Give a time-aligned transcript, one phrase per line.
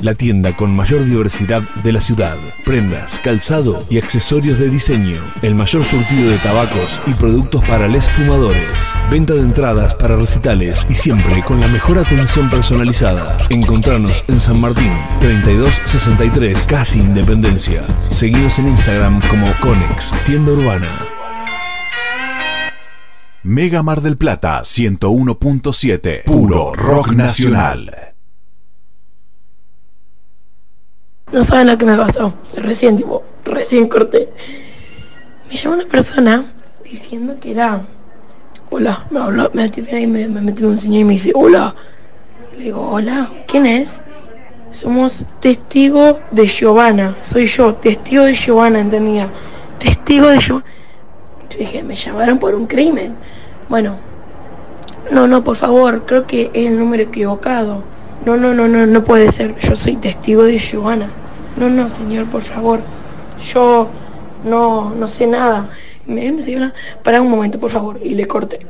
[0.00, 2.36] La tienda con mayor diversidad de la ciudad.
[2.64, 5.22] Prendas, calzado y accesorios de diseño.
[5.40, 8.92] El mayor surtido de tabacos y productos para les fumadores.
[9.10, 13.38] Venta de entradas para recitales y siempre con la mejor atención personalizada.
[13.48, 17.82] Encontrarnos en San Martín, 3263, casi Independencia.
[18.10, 21.06] Seguimos en Instagram como Conex, tienda urbana.
[23.42, 28.15] Mega Mar del Plata 101.7, puro rock nacional.
[31.32, 32.34] No saben lo que me pasó.
[32.54, 34.28] Recién, tipo, recién corté.
[35.48, 36.52] Me llamó una persona
[36.84, 37.84] diciendo que era.
[38.70, 41.74] Hola, me habló, me y me, me metió un señor y me dice, hola.
[42.56, 44.00] Le digo, hola, ¿quién es?
[44.70, 47.16] Somos testigos de Giovanna.
[47.22, 49.28] Soy yo, testigo de Giovanna, entendía.
[49.80, 50.66] Testigo de Giovanna.
[51.50, 53.16] Yo dije, me llamaron por un crimen.
[53.68, 53.96] Bueno,
[55.10, 57.95] no, no, por favor, creo que es el número equivocado.
[58.24, 59.56] No, no, no, no, no puede ser.
[59.58, 61.10] Yo soy testigo de Giovanna.
[61.56, 62.80] No, no, señor, por favor.
[63.40, 63.88] Yo
[64.44, 65.70] no, no sé nada.
[66.06, 66.74] Me, me una...
[67.02, 68.66] para un momento, por favor, y le corté.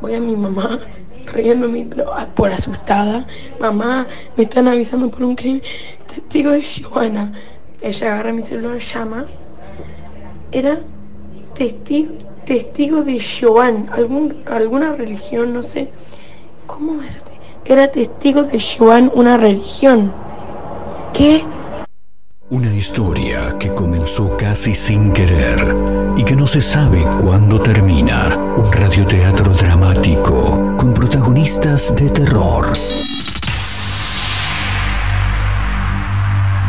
[0.00, 0.80] Voy a mi mamá,
[1.32, 1.88] riéndome,
[2.34, 3.26] por asustada.
[3.60, 4.06] Mamá,
[4.36, 5.62] me están avisando por un crimen.
[6.06, 7.32] Testigo de Giovanna.
[7.80, 9.26] Ella agarra mi celular, llama.
[10.52, 10.80] Era
[11.54, 12.12] testigo,
[12.44, 13.92] testigo de Giovanna.
[13.92, 15.90] Algún, alguna religión, no sé.
[16.66, 17.20] ¿Cómo es?
[17.64, 20.12] Era testigo de Joan una religión.
[21.12, 21.44] ¿Qué?
[22.50, 25.74] Una historia que comenzó casi sin querer
[26.16, 28.36] y que no se sabe cuándo termina.
[28.56, 32.72] Un radioteatro dramático con protagonistas de terror.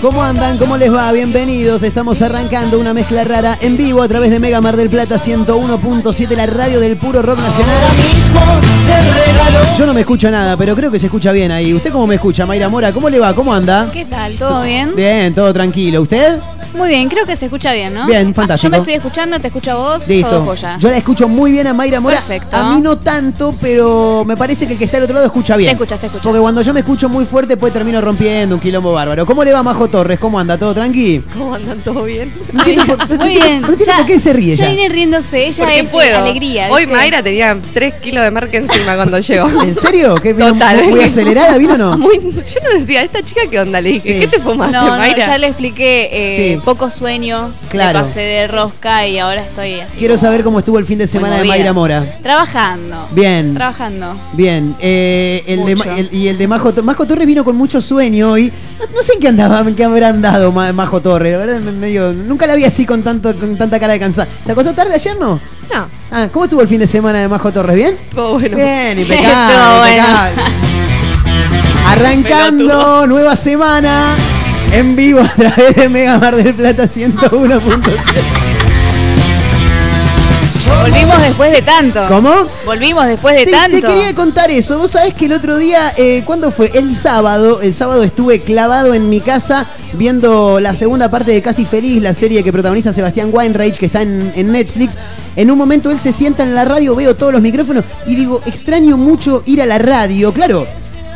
[0.00, 0.58] Bueno, ¿cómo andan?
[0.58, 1.10] ¿Cómo les va?
[1.12, 1.82] Bienvenidos.
[1.82, 6.36] Estamos arrancando una mezcla rara en vivo a través de Mega Mar del Plata 101.7,
[6.36, 7.74] la radio del puro rock nacional.
[9.76, 11.74] Yo no me escucho nada, pero creo que se escucha bien ahí.
[11.74, 12.92] ¿Usted cómo me escucha, Mayra Mora?
[12.92, 13.34] ¿Cómo le va?
[13.34, 13.90] ¿Cómo anda?
[13.92, 14.36] ¿Qué tal?
[14.36, 14.94] ¿Todo bien?
[14.94, 16.02] Bien, todo tranquilo.
[16.02, 16.38] ¿Usted?
[16.76, 18.06] Muy bien, creo que se escucha bien, ¿no?
[18.06, 18.68] Bien, Ah, fantástico.
[18.68, 20.44] Yo me estoy escuchando, te escucho a vos, todo Listo.
[20.44, 20.76] joya.
[20.78, 22.18] Yo la escucho muy bien a Mayra Mora.
[22.18, 22.56] Perfecto.
[22.56, 25.56] A mí no tanto, pero me parece que el que está al otro lado escucha
[25.56, 25.70] bien.
[25.70, 26.22] Se escucha, se escucha.
[26.22, 29.24] Porque cuando yo me escucho muy fuerte, pues termino rompiendo un quilombo bárbaro.
[29.26, 30.18] ¿Cómo le va Majo Torres?
[30.18, 30.56] ¿Cómo anda?
[30.58, 31.20] ¿Todo tranqui?
[31.32, 31.78] ¿Cómo andan?
[31.80, 32.32] ¿Todo bien?
[32.52, 33.60] No entiendo por- no Muy entiendo- bien.
[33.62, 34.72] no entiendo Ya- por qué se ríe Ya ya.
[34.74, 36.18] viene riéndose, ella Porque es puedo.
[36.18, 36.68] alegría.
[36.70, 36.96] Hoy ¿viste?
[36.98, 39.48] Mayra tenía 3 kilos de marca encima cuando llegó.
[39.62, 40.14] ¿En serio?
[40.16, 40.88] ¿Qué vino Total.
[40.90, 41.56] muy acelerada?
[41.58, 41.98] ¿Vino o no?
[41.98, 43.80] Muy- yo no decía, ¿esta chica qué onda?
[43.80, 44.20] Le dije, Sí.
[44.20, 45.26] ¿qué te fumaste, No, no, Mayra?
[45.26, 47.52] ya le expliqué eh, eh, poco sueño.
[47.68, 48.00] Claro.
[48.00, 49.96] Me pasé de rosca y ahora estoy así.
[49.98, 51.52] Quiero como saber cómo estuvo el fin de semana de movida.
[51.54, 52.18] Mayra Mora.
[52.22, 53.08] Trabajando.
[53.12, 53.54] Bien.
[53.54, 54.16] Trabajando.
[54.34, 55.88] Bien, eh, el de, Mucho.
[55.90, 58.52] Ma- el- y el de Majo, To- Majo Torres vino con mucho sueño hoy.
[58.78, 61.30] No, no sé en qué andaba, qué habrán dado Ma- Majo Torres.
[61.30, 64.26] La verdad, me- medio, nunca la vi así con tanto, con tanta cara de cansada.
[64.44, 65.38] ¿Se acostó tarde ayer, no?
[65.72, 67.76] No, Ah, ¿cómo estuvo el fin de semana de Majo Torres?
[67.76, 67.96] ¿Bien?
[68.08, 68.56] estuvo bueno.
[68.56, 70.02] Bien, Estuvo impecable, bueno.
[70.02, 70.42] impecable.
[71.86, 74.16] Arrancando nueva semana
[74.72, 78.47] en vivo a través de Mega Mar del Plata 101.7.
[80.82, 82.06] Volvimos después de tanto.
[82.08, 82.30] ¿Cómo?
[82.64, 83.80] Volvimos después de Te, tanto.
[83.80, 84.78] te quería contar eso.
[84.78, 86.70] Vos sabés que el otro día, eh, ¿cuándo fue?
[86.74, 87.60] El sábado.
[87.60, 92.14] El sábado estuve clavado en mi casa viendo la segunda parte de Casi Feliz, la
[92.14, 94.96] serie que protagoniza Sebastián Weinreich, que está en, en Netflix.
[95.36, 98.40] En un momento él se sienta en la radio, veo todos los micrófonos y digo,
[98.46, 100.32] extraño mucho ir a la radio.
[100.32, 100.66] Claro,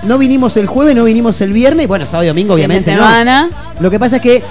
[0.04, 1.86] no vinimos el jueves, no vinimos el viernes.
[1.88, 3.04] Bueno, sábado y domingo, obviamente, ¿no?
[3.80, 4.42] Lo que pasa es que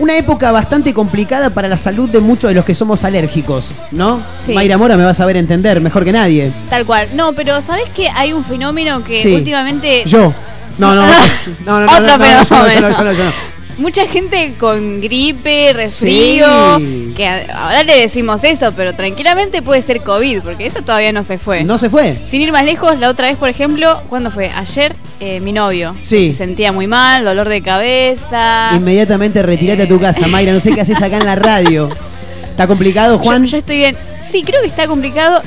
[0.00, 4.20] una época bastante complicada para la salud de muchos de los que somos alérgicos, ¿no?
[4.44, 4.52] Sí.
[4.52, 6.50] Mayra Mora me va a saber entender mejor que nadie.
[6.68, 7.08] Tal cual.
[7.14, 9.34] No, pero ¿sabés que hay un fenómeno que Sí.
[9.34, 10.02] últimamente.
[10.06, 10.32] Yo.
[10.78, 11.12] No, no, no.
[11.66, 11.92] No, no, no.
[11.92, 12.16] Otro
[13.04, 13.59] no, no.
[13.80, 17.14] Mucha gente con gripe, resfrío, Sí.
[17.16, 21.38] que ahora le decimos eso, pero tranquilamente puede ser COVID, porque eso todavía no se
[21.38, 21.64] fue.
[21.64, 22.20] No se fue.
[22.26, 24.50] Sin ir más lejos, la otra vez, por ejemplo, ¿cuándo fue?
[24.50, 25.96] Ayer, eh, mi novio.
[26.00, 26.32] Sí.
[26.32, 28.70] Se sentía muy mal, dolor de cabeza.
[28.76, 30.52] Inmediatamente retirate a tu casa, Mayra.
[30.52, 31.88] No sé qué haces acá en la radio.
[32.50, 33.44] ¿Está complicado, Juan?
[33.44, 33.96] Yo, yo estoy bien.
[34.22, 35.40] Sí, creo que está complicado,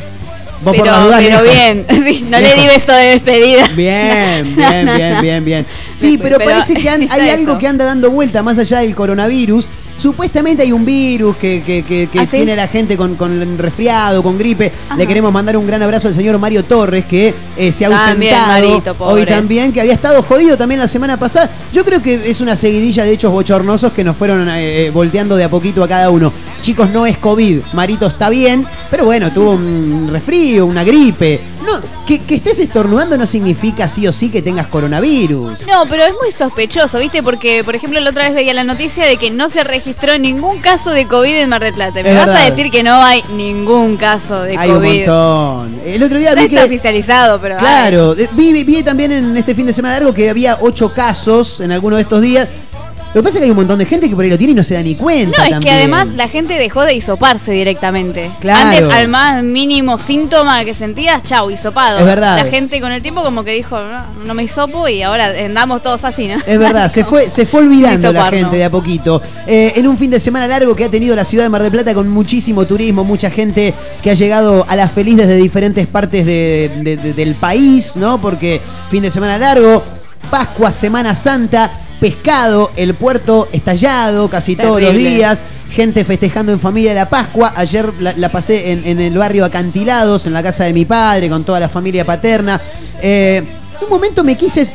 [0.64, 1.58] Vos pero, por las dudas pero lejos.
[1.58, 1.86] bien.
[2.14, 2.56] Sí, no Lejos.
[2.56, 3.68] le di beso de despedida.
[3.76, 5.66] Bien, bien, bien, bien, bien.
[5.94, 7.58] Sí, pero, Pero parece que hay algo eso.
[7.58, 9.68] que anda dando vuelta más allá del coronavirus.
[9.98, 12.38] Supuestamente hay un virus que, que- que- que ¿Ah, sí?
[12.38, 14.72] tiene la gente con, con resfriado, con gripe.
[14.88, 14.98] Ajá.
[14.98, 18.34] Le queremos mandar un gran abrazo al señor Mario Torres, que eh, se ha También,
[18.34, 21.50] ausentado Marito, hoy también, que había estado jodido también la semana pasada.
[21.72, 25.36] Yo creo que es una seguidilla de hechos bochornosos que nos fueron eh, eh, volteando
[25.36, 26.34] de a poquito a cada uno.
[26.62, 27.60] Chicos, no es COVID.
[27.74, 31.40] Marito está bien, pero bueno, tuvo un resfrío, una gripe.
[31.66, 35.66] No, que, que estés estornudando no significa sí o sí que tengas coronavirus.
[35.68, 37.24] No, pero es muy sospechoso, ¿viste?
[37.24, 40.60] Porque, por ejemplo, la otra vez veía la noticia de que no se registró ningún
[40.60, 41.94] caso de COVID en Mar del Plata.
[42.04, 42.42] ¿Me Es vas verdad.
[42.42, 44.98] a decir que no hay ningún caso de Hay un COVID?
[45.08, 45.80] montón.
[45.86, 46.66] El otro día No vi está que.
[46.66, 47.58] oficializado, pero.
[47.58, 50.94] Claro, eh, vi, vi- vi también en este fin de semana largo que había ocho
[50.94, 52.48] casos en alguno de estos días.
[53.14, 54.54] Lo que pasa es que hay un montón de gente que por ahí lo tiene
[54.54, 55.38] y no se da ni cuenta.
[55.38, 55.72] No, es también.
[55.74, 58.32] que además la gente dejó de hisoparse directamente.
[58.40, 58.86] Claro.
[58.88, 62.00] Antes, al más mínimo síntoma que sentías, chau, hisopado.
[62.00, 62.38] Es verdad.
[62.44, 65.82] La gente con el tiempo como que dijo, no, no me hisopo y ahora andamos
[65.84, 66.38] todos así, ¿no?
[66.46, 69.22] Es verdad, se fue, se fue olvidando la gente de a poquito.
[69.46, 71.72] Eh, en un fin de semana largo que ha tenido la ciudad de Mar del
[71.72, 76.26] Plata con muchísimo turismo, mucha gente que ha llegado a la feliz desde diferentes partes
[76.26, 78.20] de- de- de- del país, ¿no?
[78.20, 79.84] Porque fin de semana largo,
[80.32, 81.72] Pascua, Semana Santa,
[82.04, 85.42] pescado, el puerto estallado casi todos los días.
[85.70, 87.54] Gente festejando en familia la Pascua.
[87.56, 91.30] Ayer la, la pasé en, en el barrio Acantilados, en la casa de mi padre,
[91.30, 92.60] con toda la familia paterna.
[93.02, 94.70] Eh, en un momento me quise.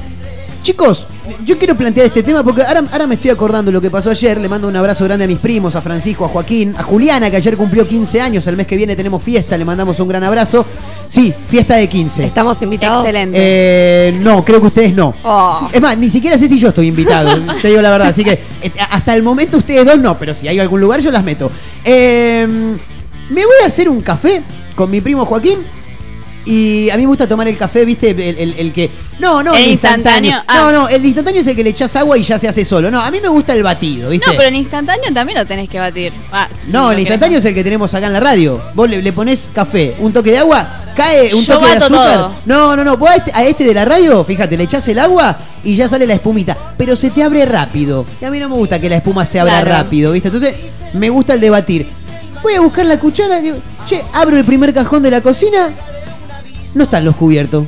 [0.62, 1.06] Chicos,
[1.44, 4.38] yo quiero plantear este tema porque ahora, ahora me estoy acordando lo que pasó ayer.
[4.38, 7.36] Le mando un abrazo grande a mis primos, a Francisco, a Joaquín, a Juliana, que
[7.36, 8.46] ayer cumplió 15 años.
[8.46, 10.66] El mes que viene tenemos fiesta, le mandamos un gran abrazo.
[11.08, 12.26] Sí, fiesta de 15.
[12.26, 13.04] ¿Estamos invitados?
[13.04, 13.38] Excelente.
[13.40, 15.14] Eh, no, creo que ustedes no.
[15.24, 15.68] Oh.
[15.72, 17.30] Es más, ni siquiera sé si yo estoy invitado,
[17.62, 18.08] te digo la verdad.
[18.08, 21.10] Así que eh, hasta el momento ustedes dos no, pero si hay algún lugar yo
[21.10, 21.50] las meto.
[21.84, 22.46] Eh,
[23.30, 24.42] me voy a hacer un café
[24.74, 25.58] con mi primo Joaquín.
[26.50, 28.10] Y a mí me gusta tomar el café, ¿viste?
[28.10, 28.90] El, el- el que.
[29.18, 30.30] No, no, el, El instantáneo.
[30.30, 30.42] instantáneo.
[30.46, 30.72] Ah.
[30.72, 32.90] No, no, el instantáneo es el que le echas agua y ya se hace solo.
[32.90, 34.26] No, a mí me gusta el batido, ¿viste?
[34.26, 36.10] No, pero en instantáneo también lo tenés que batir.
[36.32, 38.62] Ah, si No, el instantáneo es el que tenemos acá en la radio.
[38.74, 42.14] Vos le, le pones café, un toque de agua, cae un Yo toque de azúcar.
[42.14, 42.34] todo.
[42.46, 42.96] No, no, no.
[42.96, 45.86] Vos a este, a este de la radio, fíjate, le echás el agua y ya
[45.86, 46.56] sale la espumita.
[46.78, 48.06] Pero se te abre rápido.
[48.22, 49.82] Y a mí no me gusta que la espuma se abra Claro.
[49.82, 50.28] rápido, ¿viste?
[50.28, 50.54] Entonces,
[50.94, 51.86] me gusta el debatir.
[52.42, 55.72] Voy a buscar la cuchara, digo, che, abro el primer cajón de la cocina.
[56.74, 57.66] No están los cubiertos.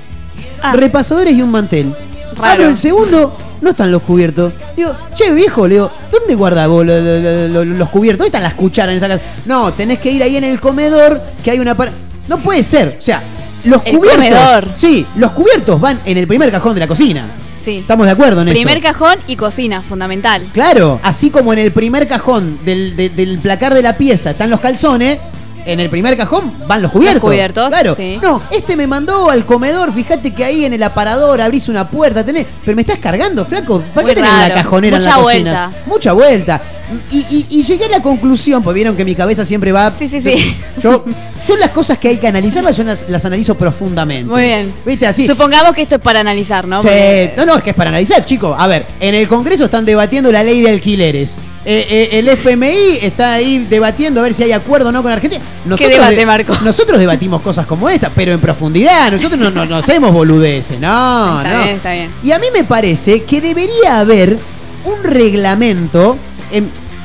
[0.62, 1.94] Ah, Repasadores y un mantel.
[2.36, 2.52] Raro.
[2.52, 4.52] Abro el segundo, no están los cubiertos.
[4.76, 8.18] Digo, che, viejo, le digo, ¿dónde guardás vos lo- lo- lo- lo- los cubiertos?
[8.18, 9.22] ¿Dónde están las cucharas en esta casa?
[9.46, 11.90] No, tenés que ir ahí en el comedor, que hay una par...
[12.28, 13.22] No puede ser, o sea,
[13.64, 14.24] los El cubiertos...
[14.24, 14.68] comedor.
[14.76, 17.26] Sí, los cubiertos van en el primer cajón de la cocina.
[17.62, 17.78] sí.
[17.78, 18.86] Estamos de acuerdo en Primer eso.
[18.86, 20.42] cajón y cocina, fundamental.
[20.52, 24.48] Claro, así como en el primer cajón del, de- del placar de la pieza están
[24.50, 25.18] los calzones,
[25.66, 27.22] en el primer cajón van los cubiertos.
[27.22, 27.94] Los cubiertos, Claro.
[27.94, 28.18] sí.
[28.22, 32.24] No, este me mandó al comedor, fíjate que ahí en el aparador abrís una puerta,
[32.24, 32.46] tenés.
[32.64, 33.80] Pero me estás cargando, flaco.
[33.80, 34.54] ¿Para Muy qué tenés una raro.
[34.54, 35.52] cajonera Mucha en la cocina?
[35.68, 35.84] vuelta.
[35.86, 36.62] Mucha vuelta.
[37.10, 39.92] Y, y- y llegué a la conclusión, pues vieron que mi cabeza siempre va.
[39.96, 40.56] Sí, sí, sí.
[40.82, 41.04] Yo,
[41.46, 44.30] yo las cosas que hay que analizarlas, yo las, las analizo profundamente.
[44.30, 44.72] Muy bien.
[44.84, 45.06] ¿Viste?
[45.06, 45.26] Así.
[45.26, 46.82] Supongamos que esto es para analizar, ¿no?
[46.82, 48.54] Sí, Porque- no, no, es que es para analizar, chicos.
[48.58, 51.40] A ver, en el Congreso están debatiendo la ley de alquileres.
[51.64, 55.12] eh, eh, el FMI está ahí debatiendo a ver si hay acuerdo o no con
[55.12, 55.42] Argentina.
[55.66, 56.54] Nosotros debate, de- Marco?
[56.64, 59.12] Nosotros debatimos cosas como esta, pero en profundidad.
[59.12, 61.64] Nosotros no, no, no hacemos boludeces, no, Está no.
[61.64, 62.10] bien, está bien.
[62.24, 64.38] Y a mí me parece que debería haber
[64.84, 66.16] un reglamento,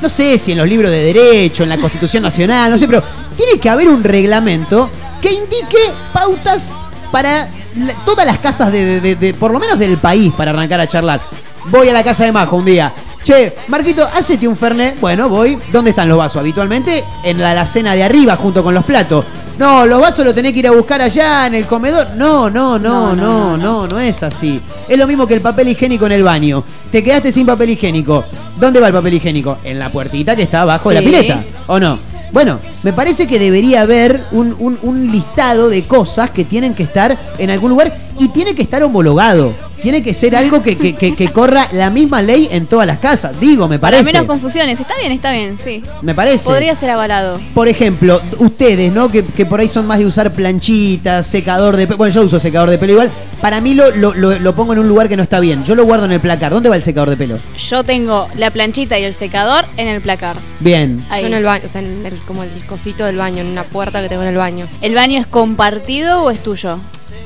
[0.02, 3.02] no sé si en los libros de derecho, en la Constitución Nacional, no sé, pero
[3.36, 5.78] tiene que haber un reglamento que indique
[6.12, 6.76] pautas
[7.12, 10.50] para la- todas las casas de, de- de- de- por lo menos del país, para
[10.50, 11.20] arrancar a charlar.
[11.66, 12.92] Voy a la casa de Majo un día.
[13.22, 15.00] Che, Marquito, hacete un Fernet.
[15.00, 15.58] Bueno, voy.
[15.72, 16.36] ¿Dónde están los vasos?
[16.36, 19.24] Habitualmente en la alacena de arriba, junto con los platos.
[19.58, 22.08] No, los vasos los tenés que ir a buscar allá en el comedor.
[22.14, 24.60] No, no, no, no, no, no, es así.
[24.86, 26.62] Es lo mismo que el papel higiénico en el baño.
[26.90, 28.24] Te quedaste sin papel higiénico.
[28.58, 29.56] ¿Dónde va el papel higiénico?
[29.64, 31.42] En la puertita que está abajo de la pileta.
[31.68, 31.98] ¿O no?
[32.32, 36.82] Bueno, me parece que debería haber un, un- un listado de cosas que tienen que
[36.82, 39.54] estar en algún lugar y tiene que estar homologado.
[39.82, 42.98] Tiene que ser algo que, que- que- que corra la misma ley en todas las
[42.98, 43.38] casas.
[43.38, 44.12] Digo, me Para parece.
[44.12, 44.80] menos confusiones.
[44.80, 45.82] Está bien, está bien, sí.
[46.02, 46.44] Me parece.
[46.44, 47.38] Podría ser avalado.
[47.54, 49.10] Por ejemplo, ustedes, ¿no?
[49.10, 51.98] Que, que por ahí son más de usar planchitas, secador de pelo.
[51.98, 53.10] Bueno, yo uso secador de pelo igual.
[53.40, 55.62] Para mí lo, lo- lo- lo pongo en un lugar que no está bien.
[55.64, 56.52] Yo lo guardo en el placar.
[56.52, 57.38] ¿Dónde va el secador de pelo?
[57.68, 60.36] Yo tengo la planchita y el secador en el placar.
[60.60, 61.04] Bien.
[61.10, 61.22] Ahí.
[61.22, 63.62] Yo en el baño, o sea, en el, como el cosito del baño, en una
[63.64, 64.66] puerta que tengo en el baño.
[64.80, 66.78] ¿El baño es compartido o es tuyo?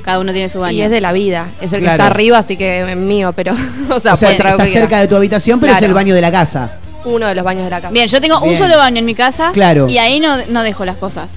[0.03, 0.79] Cada uno tiene su baño.
[0.79, 1.47] Y es de la vida.
[1.61, 1.97] Es el Claro.
[1.99, 3.55] que está arriba, así que es mío, pero.
[3.91, 6.31] O sea, o sea, está cerca de tu habitación, pero es el baño de la
[6.33, 6.79] casa.
[7.05, 7.93] Uno de los baños de la casa.
[7.93, 8.53] Bien, yo tengo Bien.
[8.53, 9.51] un solo baño en mi casa.
[9.53, 9.89] Claro.
[9.89, 11.33] Y ahí no, no dejo las cosas.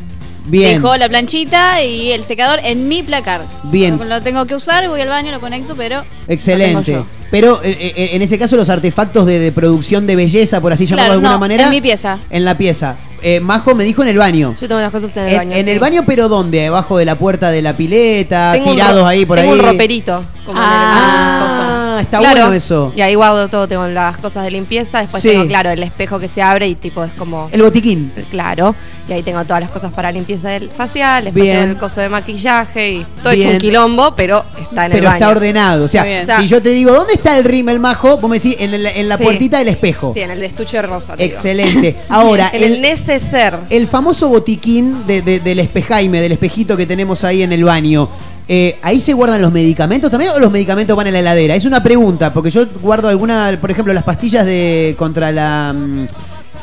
[0.45, 0.81] Bien.
[0.81, 3.41] Dejo la planchita y el secador en mi placar.
[3.63, 3.98] Bien.
[3.98, 6.03] Lo, lo tengo que usar, voy al baño, lo conecto, pero.
[6.27, 6.91] Excelente.
[6.91, 7.07] Lo.
[7.31, 10.86] Pero eh, eh, en ese caso los artefactos de, de producción de belleza, por así
[10.86, 11.63] llamarlo Claro, de alguna no, manera.
[11.63, 12.19] en mi pieza.
[12.29, 12.95] En la pieza.
[13.25, 14.53] Eh, Majo me dijo en el baño.
[14.60, 15.51] Yo tengo las cosas en el baño.
[15.56, 15.72] en sí.
[15.72, 16.60] el baño, pero ¿dónde?
[16.60, 19.60] Debajo de la puerta de la pileta, Tengo un tirados ro- ahí por tengo ahí.
[19.60, 20.24] un roperito.
[20.46, 21.62] Como en el- Ah,
[22.03, 22.36] está Claro.
[22.41, 22.91] bueno eso.
[22.95, 25.00] Y ahí guardo todo, tengo las cosas de limpieza.
[25.01, 25.29] Después Sí.
[25.29, 27.50] tengo, claro, el espejo que se abre y tipo es como.
[27.51, 28.12] El botiquín.
[28.31, 28.75] Claro.
[29.10, 31.25] Y ahí tengo todas las cosas para limpieza del facial.
[31.25, 31.57] Después Bien.
[31.60, 33.48] tengo el coso de maquillaje y todo Bien.
[33.48, 35.15] hecho un quilombo, pero está en el Pero baño.
[35.17, 35.83] está ordenado.
[35.86, 36.03] O sea.
[36.38, 38.17] O si yo te digo, ¿dónde está el rímel majo?
[38.17, 39.24] Vos me decís, en, el- en la Sí.
[39.24, 40.12] puertita del espejo.
[40.13, 41.15] Sí, en el de estuche rosa.
[41.17, 41.98] Excelente.
[42.10, 43.57] Ahora, en el, el, neceser.
[43.69, 48.07] el famoso botiquín de- de- del espejaime, del espejito que tenemos ahí en el baño.
[48.47, 51.55] Eh, ¿Ahí se guardan los medicamentos también o los medicamentos van en la heladera?
[51.55, 55.73] Es una pregunta, porque yo guardo alguna, por ejemplo, las pastillas de contra la.
[55.75, 56.05] mm,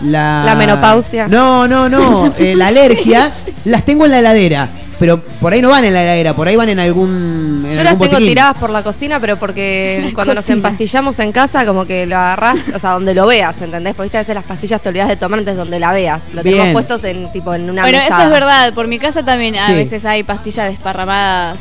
[0.03, 1.29] La, La menopausia.
[1.29, 2.33] No, no, no.
[2.39, 3.31] eh, la alergia,
[3.65, 4.69] las tengo en la heladera.
[5.01, 7.65] Pero por ahí no van en la heladera, por ahí van en algún.
[7.67, 8.29] En Yo las tengo botiquín.
[8.29, 12.17] tiradas por la cocina, pero porque La cuando nos empastillamos en casa, como que lo
[12.17, 13.95] agarrás, o sea, donde lo veas, ¿entendés?
[13.95, 16.23] Porque viste, a veces las pastillas te olvidas de tomar antes donde la veas.
[16.35, 16.57] Lo Bien.
[16.57, 18.75] tenemos puestos en tipo en una bueno, eso es verdad.
[18.75, 19.61] Por mi casa también Sí.
[19.73, 21.59] a veces hay pastillas desparramadas.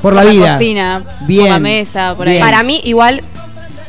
[0.00, 0.54] Por la vida.
[0.54, 1.42] cocina, Bien.
[1.42, 2.42] por la mesa, por Bien.
[2.42, 2.50] ahí.
[2.50, 3.22] Para mí, igual,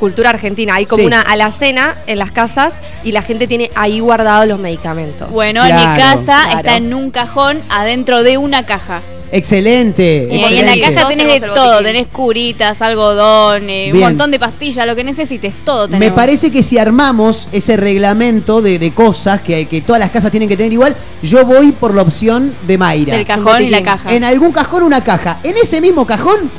[0.02, 0.74] cultura argentina.
[0.76, 1.08] Hay como Sí.
[1.08, 5.30] una alacena en las casas y la gente tiene ahí guardados los medicamentos.
[5.30, 6.58] Bueno, en mi casa claro.
[6.58, 9.02] está en un cajón adentro de una caja.
[9.32, 10.28] Excelente.
[10.30, 10.96] Y ahí en la excelente.
[10.96, 15.04] caja tenés de el todo, tenés curitas, algodón, eh, un montón de pastillas, lo que
[15.04, 16.06] necesites, todo tenemos.
[16.06, 20.32] Me parece que si armamos ese reglamento de, de cosas que, que todas las casas
[20.32, 23.16] tienen que tener igual, yo voy por la opción de Mayra.
[23.16, 24.14] Del cajón y la caja.
[24.14, 25.40] En algún cajón una caja.
[25.44, 26.50] En ese mismo cajón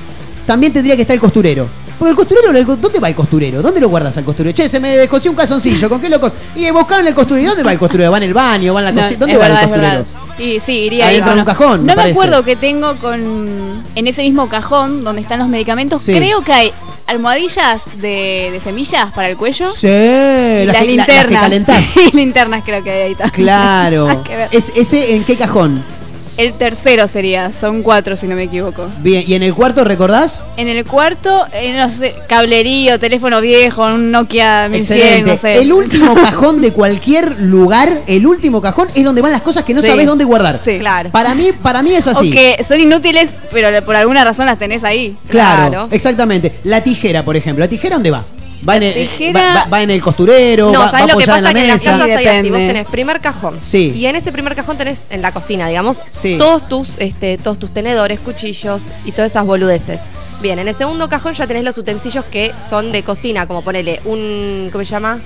[0.46, 1.81] también tendría que estar el costurero.
[2.02, 3.62] Porque el costurero, el ¿dónde va el costurero?
[3.62, 4.52] ¿Dónde lo guardas al costurero?
[4.52, 6.32] Che, se me descosió un calzoncillo, ¿con qué locos?
[6.56, 7.44] Y buscaron el costurero.
[7.44, 8.10] ¿Y dónde va el costurero?
[8.10, 8.74] ¿Va en el baño?
[8.74, 9.20] ¿Va en la No, cocina?
[9.20, 10.04] ¿Dónde va verdad, el costurero?
[10.38, 11.14] Y sí, iría ahí.
[11.14, 12.12] Adentro de un cajón, No me parece.
[12.18, 16.02] acuerdo que tengo con en ese mismo cajón donde están los medicamentos.
[16.02, 16.12] Sí.
[16.12, 16.72] Creo que hay
[17.06, 19.66] almohadillas de, de semillas para el cuello.
[19.70, 21.42] Sí, y las, las que, la- las que linternas.
[21.42, 21.84] calentás.
[21.94, 23.44] Sí, linternas creo que hay ahí también.
[23.44, 24.06] Claro.
[24.08, 24.48] Nada que ver.
[24.50, 25.84] ¿Es, ¿Ese en qué cajón?
[26.38, 28.86] El tercero sería, son cuatro si no me equivoco.
[29.00, 30.42] Bien, ¿y en el cuarto recordás?
[30.56, 35.30] En el cuarto, eh, no sé, cablerío, teléfono viejo, un Nokia 1100, Excelente.
[35.32, 35.52] no sé.
[35.60, 39.74] El último cajón de cualquier lugar, el último cajón es donde van las cosas que
[39.74, 39.88] no Sí.
[39.88, 40.58] sabes dónde guardar.
[40.64, 40.78] Sí.
[40.78, 41.10] Claro.
[41.10, 42.30] Para mí, para mí es O así.
[42.30, 45.14] que son inútiles, pero por alguna razón las tenés ahí.
[45.28, 45.88] Claro, Claro.
[45.90, 46.52] exactamente.
[46.64, 47.62] La tijera, por ejemplo.
[47.62, 48.24] ¿La tijera dónde va?
[48.68, 51.18] Va, en el, tijera- va, va- va en el costurero, No, va, ¿sabes va lo
[51.18, 51.38] que apoyada pasa?
[51.38, 51.90] en la que en las mesa.
[51.98, 52.66] casas hay así, vos Depende.
[52.68, 53.56] tenés primer cajón.
[53.60, 53.92] Sí.
[53.96, 56.36] Y en ese primer cajón tenés, en la cocina, digamos, Sí.
[56.38, 60.00] todos tus, este, todos tus tenedores, cuchillos y todas esas boludeces.
[60.40, 64.00] Bien, en el segundo cajón ya tenés los utensilios que son de cocina, como ponele
[64.04, 65.20] un, ¿cómo se llama?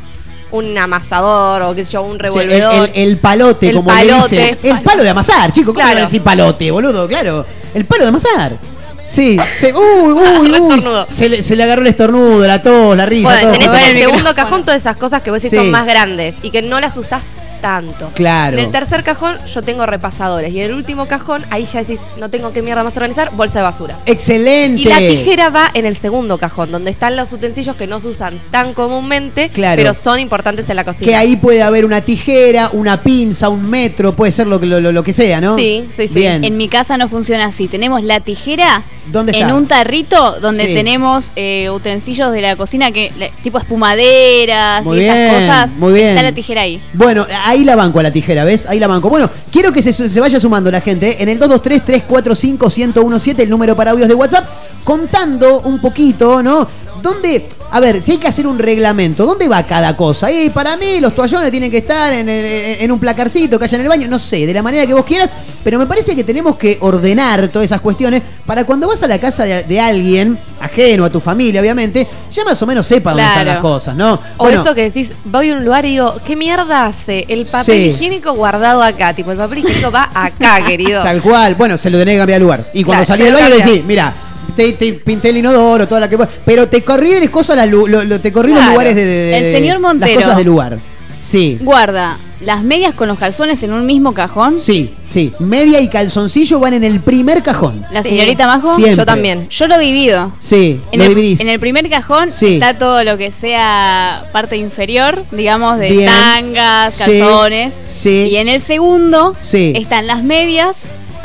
[0.53, 2.91] Un amasador o qué sé yo, un Sí, el, revolvedor.
[2.95, 4.37] el- el palote, El como le palote.
[4.55, 4.77] dicen.
[4.77, 5.67] El palo de amasar, chicos.
[5.75, 5.89] ¿Cómo Claro.
[5.91, 7.09] le van a decir palote, boludo?
[7.09, 7.45] Claro.
[7.75, 8.59] El palo de amasar.
[9.07, 10.83] Sí, se, uy, uy, uy.
[11.09, 13.53] Se le, se le agarró el estornudo, la tos, la risa, Bueno, todo.
[13.73, 15.65] tenés en el segundo cajón todas esas cosas que vos decís Sí.
[15.65, 17.23] son más grandes y que no las usás
[17.67, 18.11] tanto.
[18.15, 18.57] Claro.
[18.59, 20.53] En el tercer cajón yo tengo repasadores.
[20.55, 23.59] Y en el último cajón, ahí ya decís, no tengo qué mierda más organizar, bolsa
[23.59, 23.97] de basura.
[24.07, 24.83] Excelente.
[24.83, 28.07] Y la tijera va en el segundo cajón, donde están los utensilios que no se
[28.09, 29.77] usan tan comúnmente, Claro.
[29.83, 31.11] pero son importantes en la cocina.
[31.11, 34.79] Que ahí puede haber una tijera, una pinza, un metro, puede ser lo que, lo,
[34.81, 35.57] lo- lo que sea, ¿no?
[35.57, 36.15] Sí, sí, sí.
[36.15, 36.45] Bien.
[36.45, 37.67] En mi casa no funciona así.
[37.67, 39.45] Tenemos la tijera ¿Dónde está?
[39.45, 40.75] en un tarrito donde Sí.
[40.75, 45.71] tenemos eh, utensilios de la cocina que tipo espumaderas Muy y esas bien, cosas.
[45.73, 46.09] muy bien.
[46.11, 46.81] Está la tijera ahí.
[46.93, 48.67] Bueno, ahí la banco a la tijera, ¿ves?
[48.67, 49.09] Ahí la banco.
[49.09, 51.17] Bueno, quiero que se, se vaya sumando la gente ¿eh?
[51.21, 54.47] en el 223-345-1017, el número para audios de WhatsApp,
[54.85, 56.67] contando un poquito, ¿no?
[57.07, 60.29] ¿Dónde, a ver, si hay que hacer un reglamento, ¿dónde va cada cosa?
[60.33, 63.83] Y para mí los toallones tienen que estar en, en un placarcito que haya en
[63.83, 65.31] el baño, no sé, de la manera que vos quieras,
[65.63, 69.21] pero me parece que tenemos que ordenar todas esas cuestiones para cuando vas a la
[69.21, 73.25] casa de, de alguien, ajeno a tu familia, obviamente, ya más o menos sepa dónde
[73.25, 74.15] están las cosas, ¿no?
[74.39, 77.25] O Bueno, eso que decís, voy a un lugar y digo, ¿qué mierda hace?
[77.29, 77.83] El papel Sí.
[77.91, 79.15] higiénico guardado acá.
[79.15, 81.05] Tipo, el papel higiénico va acá, querido.
[81.05, 81.55] Tal cual.
[81.55, 82.65] Bueno, se lo tenés que cambiar de lugar.
[82.75, 84.13] Y cuando Claro, salí se del baño le decís, mira,
[84.55, 87.87] te, te pinté el inodoro, toda la que Pero te corrí de cosas, las lo-
[87.87, 90.15] lo- te corrí los lugares de, de- de- El señor Montero.
[90.15, 90.79] Las cosas del lugar.
[91.21, 91.59] Sí.
[91.63, 94.59] Guarda las medias con los calzones en un mismo cajón.
[94.59, 95.33] Sí, sí.
[95.41, 97.85] Media y calzoncillo van en el primer cajón.
[97.91, 98.11] La Sí.
[98.11, 98.75] señorita Majo.
[98.77, 98.97] Siempre.
[98.97, 99.49] Yo también.
[99.49, 100.31] Yo lo divido.
[100.39, 101.41] Sí, En lo el, dividís.
[101.41, 102.55] en el primer cajón Sí.
[102.55, 106.11] está todo lo que sea parte inferior, digamos, de Bien.
[106.13, 107.05] tangas, Sí.
[107.19, 107.73] calzones.
[107.89, 108.29] Sí.
[108.31, 109.73] Y en el segundo Sí.
[109.75, 110.77] están las medias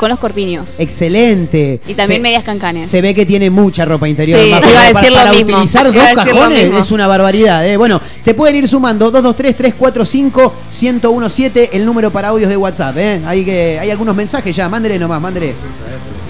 [0.02, 0.80] con los corpiños.
[0.80, 1.80] Excelente.
[1.86, 2.88] Y también Se- medias cancanes.
[2.88, 4.40] Se ve que tiene mucha ropa interior.
[4.40, 5.46] Sí, iba a para, decir lo para mismo.
[5.56, 7.64] utilizar Iba dos decir cajones es una barbaridad.
[7.68, 7.76] ¿eh?
[7.76, 12.96] Bueno, se pueden ir sumando 223-345-1017, el número para audios de WhatsApp.
[12.98, 13.20] ¿eh?
[13.24, 14.68] Hay, que, hay algunos mensajes ya.
[14.68, 15.54] Mándele nomás, mándele.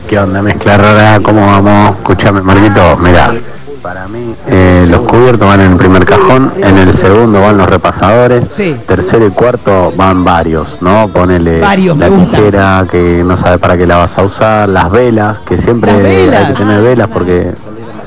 [0.07, 0.43] ¿Qué onda?
[0.43, 1.97] Mezcla rara, ¿cómo vamos?
[1.97, 3.35] Escúchame, Marquito, mira,
[3.83, 7.69] para mí eh, los cubiertos van en el primer cajón, en el segundo van los
[7.69, 8.77] repasadores, Sí.
[8.87, 11.09] tercero y cuarto van varios, ¿no?
[11.09, 15.39] Ponele Varios, la tijera que no sabe para qué la vas a usar, las velas,
[15.47, 16.47] que siempre Las hay velas.
[16.49, 17.51] que tener velas porque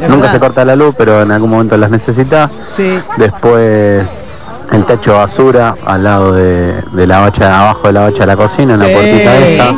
[0.02, 0.32] nunca verdad.
[0.32, 2.50] se corta la luz, pero en algún momento las necesitas.
[2.62, 3.00] Sí.
[3.18, 4.04] Después
[4.72, 8.26] el tacho de basura al lado de, de la bacha, abajo de la bacha de
[8.28, 9.76] la cocina, en la puertita esta.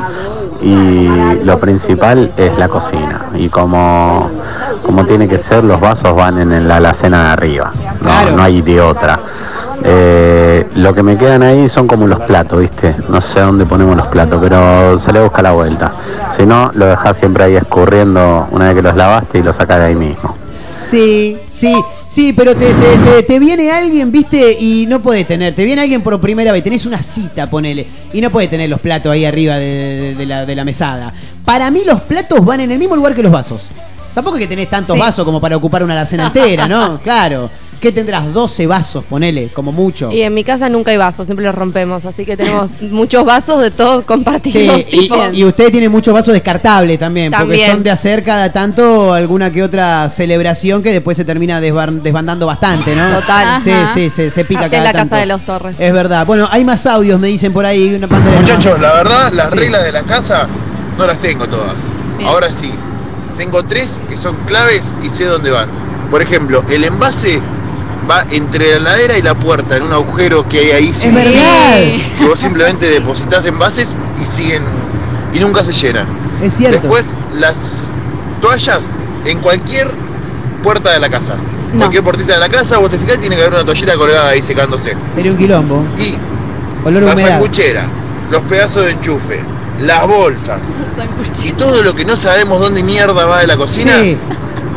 [0.61, 1.07] Y
[1.43, 3.27] lo principal es la cocina.
[3.35, 4.29] Y como,
[4.83, 7.71] como tiene que ser, los vasos van en, la alacena de arriba.
[7.75, 8.35] No, Claro.
[8.35, 9.19] no hay de otra.
[9.83, 12.95] Eh, lo que me quedan ahí son como los platos, ¿viste?
[13.09, 15.93] No sé dónde ponemos los platos, pero se le busca la vuelta.
[16.35, 19.79] Si no, lo dejas siempre ahí escurriendo una vez que los lavaste y lo sacas
[19.79, 20.35] de ahí mismo.
[20.47, 21.73] Sí, sí,
[22.07, 25.53] sí, pero te, te- te- te viene alguien, viste, y no puede tener.
[25.55, 28.79] Te viene alguien por primera vez, tenés una cita, ponele, y no puede tener los
[28.79, 31.13] platos ahí arriba de, de- de la, de la mesada.
[31.45, 33.69] Para mí los platos van en el mismo lugar que los vasos.
[34.13, 34.99] Tampoco es que tenés tantos Sí.
[34.99, 36.99] vasos como para ocupar una alacena entera, ¿no?
[37.03, 37.49] Claro.
[37.79, 38.33] ¿Qué tendrás?
[38.33, 40.11] 12 vasos, ponele, como mucho.
[40.11, 42.05] Y en mi casa nunca hay vasos, siempre los rompemos.
[42.05, 44.81] Así que tenemos muchos vasos de todos compartidos.
[44.89, 49.13] Sí, y, y usted tiene muchos vasos descartables también, porque son de hacer cada tanto
[49.13, 53.19] alguna que otra celebración que después se termina desbandando bastante, ¿no?
[53.19, 53.61] Total.
[53.61, 53.93] Sí, Ajá.
[53.93, 55.09] sí, se, se pica Así cada es la tanto.
[55.11, 55.75] casa de los Torres.
[55.79, 56.25] Es verdad.
[56.25, 57.93] Bueno, hay más audios, me dicen por ahí.
[57.95, 59.57] Una pantalla Muchachos, la verdad, las Sí.
[59.57, 60.47] reglas de la casa
[60.97, 61.75] no las tengo todas.
[62.25, 62.71] Ahora sí,
[63.37, 65.69] tengo tres que son claves y sé dónde van.
[66.09, 67.39] Por ejemplo, el envase
[68.09, 70.87] va entre la heladera y la puerta, en un agujero que hay ahí.
[70.89, 71.77] Es sin- verdad.
[72.17, 73.91] Que vos simplemente depositas envases
[74.21, 74.63] y siguen.
[75.33, 76.07] y nunca se llenan.
[76.41, 76.79] Es cierto.
[76.79, 77.91] Después, las
[78.41, 79.91] toallas en cualquier
[80.63, 81.35] puerta de la casa.
[81.73, 81.79] No.
[81.79, 84.41] Cualquier puertita de la casa, vos te fijás, tiene que haber una toallita colgada ahí
[84.41, 84.95] secándose.
[85.13, 85.83] Sería un quilombo.
[85.99, 86.15] Y
[86.87, 87.29] Olor la humedad.
[87.31, 87.85] sanguchera,
[88.31, 89.41] los pedazos de enchufe,
[89.81, 90.77] las bolsas
[91.43, 94.17] y todo lo que no sabemos dónde mierda va de la cocina, Sí.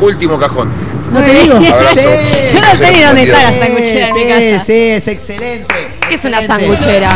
[0.00, 0.72] Último cajón.
[1.12, 1.56] No te digo.
[1.72, 1.94] Abrazo.
[1.96, 2.54] Sí.
[2.54, 4.64] Yo no sé ni dónde está la Sí, sanguchera en mi sí, casa.
[4.64, 5.74] Sí, es excelente.
[6.08, 6.76] ¿Qué es una Excelente.
[6.76, 7.10] sanguchera?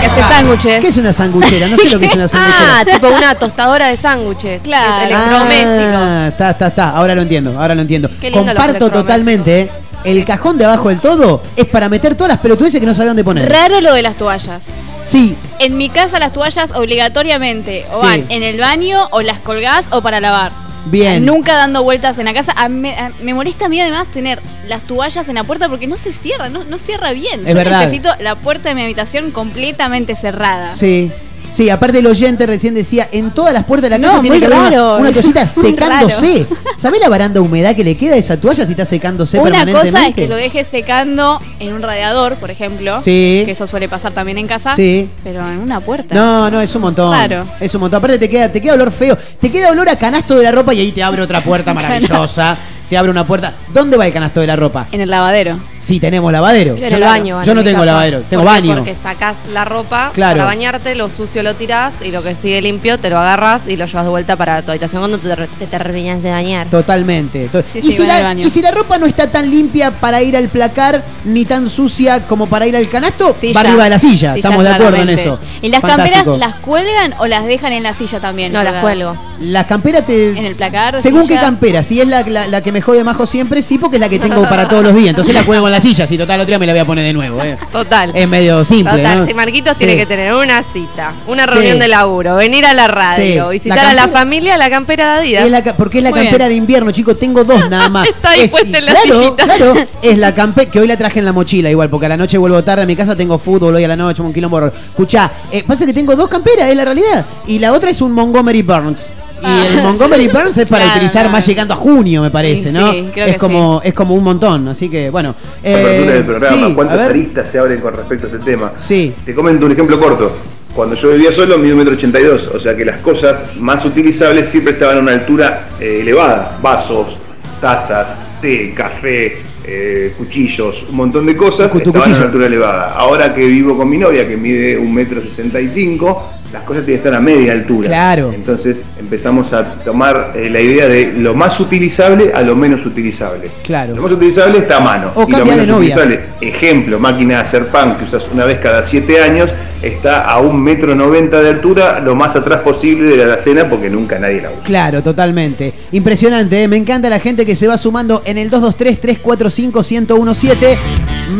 [0.00, 0.80] Que hace sándwiches.
[0.80, 1.68] ¿Qué es una sanguchera?
[1.68, 2.78] No sé lo que es una sanguchera.
[2.80, 4.62] Ah, tipo una tostadora de sándwiches.
[4.62, 5.04] Claro.
[5.04, 5.96] Es electrodoméstico.
[5.96, 6.90] Ah, está, está, está.
[6.90, 8.08] Ahora lo entiendo, ahora lo entiendo.
[8.20, 9.02] Qué lindo los Comparto electrodomésticos.
[9.02, 9.60] totalmente.
[9.62, 9.70] ¿eh?
[10.04, 13.08] El cajón de abajo del todo es para meter todas las pelotudeces que no sabía
[13.10, 13.48] dónde poner.
[13.48, 14.62] Raro lo de las toallas.
[15.02, 18.06] Sí, En mi casa las toallas obligatoriamente o Sí.
[18.06, 20.50] van en el baño o las colgás o para lavar.
[20.86, 21.24] Bien.
[21.24, 22.52] Nunca dando vueltas en la casa.
[22.56, 25.86] A- me, a- me molesta a mí además tener las toallas en la puerta porque
[25.86, 27.40] no se cierra, no, no cierra bien.
[27.40, 27.80] Es Yo verdad.
[27.80, 30.68] necesito la puerta de mi habitación completamente cerrada.
[30.68, 31.10] Sí.
[31.52, 34.40] Sí, aparte el oyente recién decía, en todas las puertas de la No, casa tiene
[34.40, 36.46] que haber una, una toallita Muy secándose.
[36.76, 39.90] ¿Sabés la baranda humedad que le queda a esa toalla si está secándose Una permanentemente?
[39.92, 43.02] cosa es que lo dejes secando en un radiador, por ejemplo.
[43.02, 43.42] Sí.
[43.44, 44.74] Que eso suele pasar también en casa.
[44.74, 45.08] Sí.
[45.22, 46.14] Pero en una puerta.
[46.14, 47.12] No, no, es un montón.
[47.12, 47.44] Claro.
[47.60, 47.98] Es un montón.
[47.98, 49.18] Aparte te queda, te queda olor feo.
[49.38, 52.56] Te queda olor a canasto de la ropa y ahí te abre otra puerta maravillosa.
[52.92, 53.54] Te abre una puerta.
[53.72, 54.86] ¿Dónde va el canasto de la ropa?
[54.92, 55.58] En el lavadero.
[55.78, 56.76] Sí, tenemos lavadero.
[56.76, 57.42] En el baño.
[57.42, 57.86] Yo no tengo casa.
[57.86, 58.74] lavadero, tengo Porque- baño.
[58.74, 60.34] Porque sacás la ropa Claro.
[60.40, 63.78] para bañarte, lo sucio lo tirás y lo que sigue limpio te lo agarras y
[63.78, 66.66] lo llevas de vuelta para tu habitación cuando te, te terminas de bañar.
[66.68, 67.48] Totalmente.
[67.48, 68.46] To- Sí, y, sí, si la, baño.
[68.46, 72.26] y si la ropa no está tan limpia para ir al placar, ni tan sucia
[72.26, 73.54] como para ir al canasto, Silla.
[73.54, 74.34] va arriba de la silla.
[74.34, 75.38] Silla, Estamos de acuerdo en eso.
[75.62, 76.14] ¿Y las Fantástico.
[76.26, 78.52] camperas las cuelgan o las dejan en la silla también?
[78.52, 79.16] No, las cuelgo.
[79.42, 80.30] Las camperas te.
[80.30, 81.00] En el placar.
[81.00, 83.96] Según qué campera, si es la, la, la que me jode majo siempre, sí, porque
[83.96, 85.08] es la que tengo para todos los días.
[85.10, 87.04] Entonces la cuelgo en la silla, si total otro día me la voy a poner
[87.04, 87.42] de nuevo.
[87.42, 87.58] eh.
[87.70, 88.12] Total.
[88.14, 88.96] Es medio simple.
[88.98, 89.26] Total, ¿no?
[89.26, 89.84] si Marquitos Sí.
[89.84, 91.50] tiene que tener una cita, una Sí.
[91.54, 93.52] reunión de laburo, venir a la radio, Sí.
[93.52, 95.44] visitar La a la familia, la campera de Adidas.
[95.44, 96.50] Es la porque es la Muy campera bien.
[96.50, 97.18] de invierno, chicos.
[97.18, 98.06] Tengo dos nada más.
[98.06, 99.44] Está ahí Es- puesta en la claro, sillita.
[99.44, 99.74] claro.
[100.02, 102.38] Es la campera que hoy la traje en la mochila, igual, porque a la noche
[102.38, 104.66] vuelvo tarde a mi casa, tengo fútbol hoy a la noche, un quilombo.
[104.66, 107.24] Escuchá, eh, pasa que tengo dos camperas, es la realidad.
[107.46, 109.10] Y la otra es un Montgomery Burns.
[109.42, 110.28] Y Ah, el Montgomery sí.
[110.28, 111.30] Burns es para Claro, utilizar claro.
[111.32, 112.92] más llegando a junio, me parece, Sí, ¿no?
[112.92, 115.30] sí, creo es que como es como un montón, así que bueno.
[115.30, 118.72] apertura Eh, del programa, ¿cuántas aristas se abren con respecto a este tema?
[118.78, 119.14] Sí.
[119.24, 120.36] Te comento un ejemplo corto.
[120.74, 123.44] Cuando yo vivía solo, mido un metro ochenta y dos, o sea que las cosas
[123.58, 126.58] más utilizables siempre estaban a una altura eh, elevada.
[126.62, 127.18] Vasos,
[127.60, 132.92] tazas, té, café, eh, cuchillos, un montón de cosas Tu estaban a una altura elevada.
[132.92, 136.84] Ahora que vivo con mi novia, que mide un metro sesenta y cinco, las cosas
[136.84, 137.88] tienen que estar a media altura.
[137.88, 138.32] Claro.
[138.34, 143.48] Entonces empezamos a tomar eh, la idea de lo más utilizable a lo menos utilizable.
[143.62, 143.94] Claro.
[143.94, 145.12] Lo más utilizable está a mano.
[145.14, 145.96] O y lo cambia de menos novia.
[145.96, 149.48] utilizable, ejemplo, máquina de hacer pan que usas una vez cada siete años,
[149.82, 153.90] está a un metro noventa de altura, lo más atrás posible de la alacena porque
[153.90, 154.62] nunca nadie la usa.
[154.62, 155.74] Claro, totalmente.
[155.90, 156.68] Impresionante, ¿eh?
[156.68, 160.76] me encanta la gente que se va sumando en el 223-345-1017.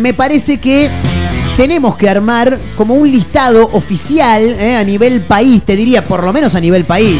[0.00, 0.90] Me parece que
[1.56, 4.76] tenemos que armar como un listado oficial ¿eh?
[4.76, 7.18] a nivel país, te diría, por lo menos a nivel país.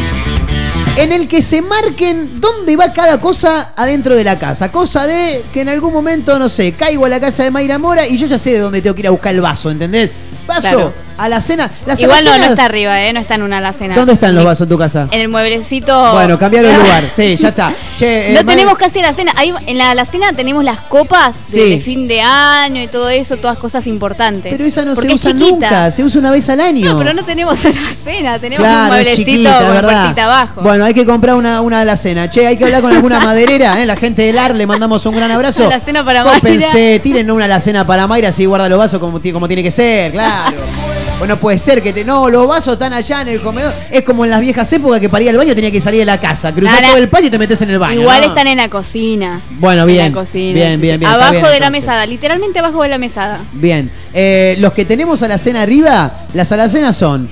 [0.97, 4.71] En el que se marquen dónde va cada cosa adentro de la casa.
[4.71, 8.07] Cosa de que en algún momento, no sé, caigo a la casa de Mayra Mora
[8.07, 10.11] y yo ya sé de dónde tengo que ir a buscar el vaso, ¿entendés?
[10.45, 10.93] Vaso, Claro.
[11.17, 11.69] A la cena.
[11.85, 13.13] Las Igual no, no alacenas- está arriba, ¿eh?
[13.13, 13.95] No está en una alacena.
[13.95, 15.07] ¿Dónde están los vasos en tu casa?
[15.11, 16.11] En el mueblecito.
[16.13, 17.03] Bueno, cambiaron el lugar.
[17.15, 17.73] Sí, ya está.
[17.97, 19.31] Che, eh, No Ma- tenemos casi alacena.
[19.35, 21.69] Ahí en la alacena tenemos las copas de, Sí.
[21.75, 24.51] de fin de año y todo eso, todas cosas importantes.
[24.51, 25.49] Pero esa no Porque se usa chiquita.
[25.51, 26.93] nunca, se usa una vez al año.
[26.93, 30.19] No, pero no tenemos alacena, tenemos un Claro, es mueblecito chiquita, con verdad.
[30.19, 30.61] abajo.
[30.61, 32.29] Bueno, hay que comprar una, una alacena.
[32.29, 33.85] Che, hay que hablar con alguna maderera, ¿eh?
[33.85, 35.65] La gente del AR, le mandamos un gran abrazo.
[35.67, 39.61] Alacena para Cópense, tiren una alacena para Mayra, así guarda los vasos como, como tiene
[39.63, 40.57] que ser, claro.
[41.23, 42.03] Bueno, puede ser que te.
[42.03, 43.73] No, los vasos están allá en el comedor.
[43.89, 46.05] Es como en las viejas épocas que para ir al baño tenía que salir de
[46.05, 46.53] la casa.
[46.53, 46.89] Cruzar Nada.
[46.89, 48.01] todo el patio y te metes en el baño.
[48.01, 48.27] Igual ¿no?
[48.27, 49.39] están en la cocina.
[49.51, 50.11] Bueno, En bien.
[50.13, 50.53] la cocina.
[50.53, 51.09] bien, bien, bien.
[51.09, 53.39] Abajo bien, de la mesada, literalmente abajo de la mesada.
[53.53, 53.89] Bien.
[54.13, 57.29] Eh, los que tenemos alacena arriba, las alacenas son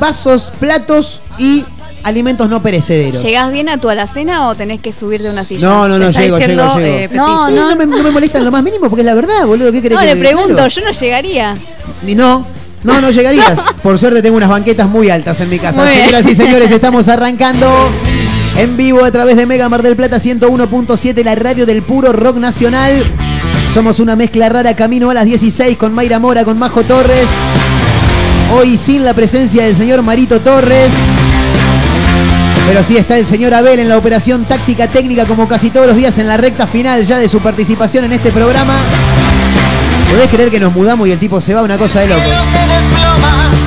[0.00, 1.66] vasos, platos y
[2.02, 3.22] alimentos no perecederos.
[3.22, 5.68] ¿Llegás bien a tu alacena o tenés que subir de una silla?
[5.68, 6.96] No, no, no, llego, llego, diciendo, llego.
[6.96, 9.12] eh, no, no, no me, no me molesta en lo más mínimo porque es la
[9.12, 9.70] verdad, boludo.
[9.70, 11.54] ¿Qué querés no, que le pregunto, yo no llegaría.
[12.04, 12.63] Ni no.
[12.84, 13.58] No, no llegarías.
[13.82, 15.88] Por suerte tengo unas banquetas muy altas en mi casa.
[15.88, 17.66] Señoras y señores, estamos arrancando
[18.58, 22.36] en vivo a través de Mega Mar del Plata 101.7, la radio del puro rock
[22.36, 23.02] nacional.
[23.72, 27.26] Somos una mezcla rara camino a las 16 con Mayra Mora, con Majo Torres.
[28.52, 30.92] Hoy sin la presencia del señor Marito Torres.
[32.66, 35.96] Pero sí está el señor Abel en la operación táctica técnica como casi todos los
[35.96, 38.74] días en la recta final ya de su participación en este programa.
[40.10, 41.62] ¿Podés creer que nos mudamos y el tipo se va?
[41.62, 42.22] Una cosa de loco.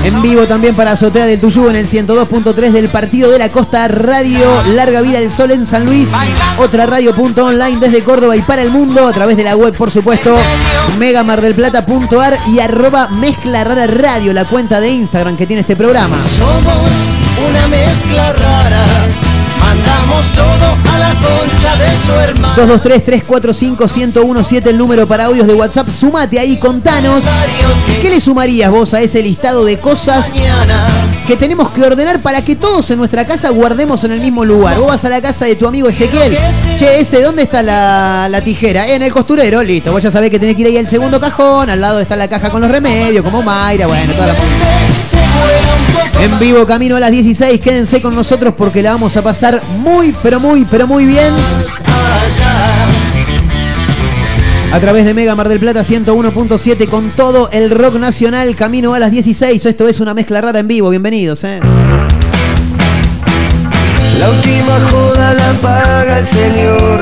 [0.03, 3.87] En vivo también para Azotea del Tuyú en el 102.3 del Partido de la Costa
[3.87, 6.11] Radio Larga Vida del Sol en San Luis.
[6.57, 10.35] Otra radio.online desde Córdoba y para el mundo a través de la web, por supuesto,
[10.99, 16.15] megamardelplata.ar y arroba mezcla rara radio, la cuenta de Instagram que tiene este programa.
[16.37, 16.89] Somos
[17.49, 19.06] una mezcla rara.
[19.67, 22.55] Mandamos todo a la concha de su hermano.
[22.79, 25.89] 223-345-1017 el número para audios de WhatsApp.
[25.89, 27.25] Sumate ahí, contanos.
[28.01, 30.31] ¿Qué le sumarías vos a ese listado de cosas
[31.27, 34.79] que tenemos que ordenar para que todos en nuestra casa guardemos en el mismo lugar?
[34.79, 36.37] Vos vas a la casa de tu amigo Ezequiel.
[36.77, 38.87] Che, ese, ¿dónde está la, la tijera?
[38.87, 39.91] En el costurero, listo.
[39.91, 41.69] Vos ya sabés que tenés que ir ahí al segundo cajón.
[41.69, 44.33] Al lado está la caja con los remedios, como Mayra, bueno, toda la
[46.21, 47.59] en vivo, camino a las 16.
[47.61, 51.33] Quédense con nosotros porque la vamos a pasar muy, pero muy, pero muy bien.
[54.71, 58.55] A través de Mega Mar del Plata 101.7 con todo el rock nacional.
[58.55, 59.65] Camino a las 16.
[59.65, 60.89] Esto es una mezcla rara en vivo.
[60.89, 61.59] Bienvenidos, eh.
[64.19, 66.99] La última joda la paga el Señor,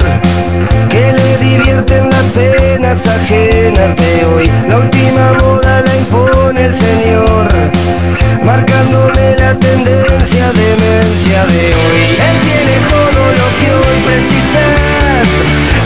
[1.38, 4.52] divierten las penas ajenas de hoy.
[4.68, 7.48] La última moda la impone el Señor,
[8.44, 12.02] marcándole la tendencia, demencia de hoy.
[12.28, 15.28] Él tiene todo lo que hoy precisas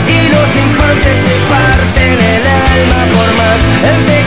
[0.08, 3.58] y los infantes se parten el alma por más.
[3.90, 4.19] Él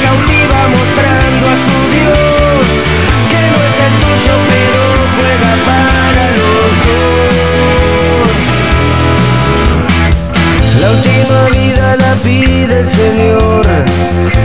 [10.83, 13.65] La última vida la pide el Señor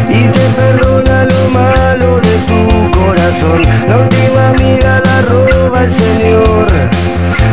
[0.08, 3.60] y te perdona lo malo de tu corazón.
[3.88, 6.66] La última vida la roba el Señor,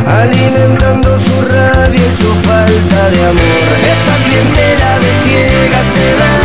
[0.07, 3.67] alimentando su rabia y su falta de amor.
[3.95, 6.44] Esa clientela de ciega se da.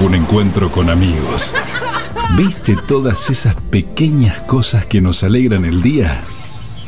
[0.00, 1.54] un encuentro con amigos.
[2.36, 6.22] ¿Viste todas esas pequeñas cosas que nos alegran el día?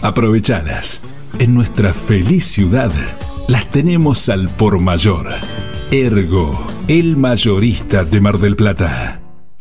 [0.03, 1.03] Aprovechadas.
[1.39, 2.93] En nuestra feliz ciudad
[3.49, 5.29] las tenemos al por mayor.
[5.91, 9.24] Ergo, el mayorista de Mar del Plata.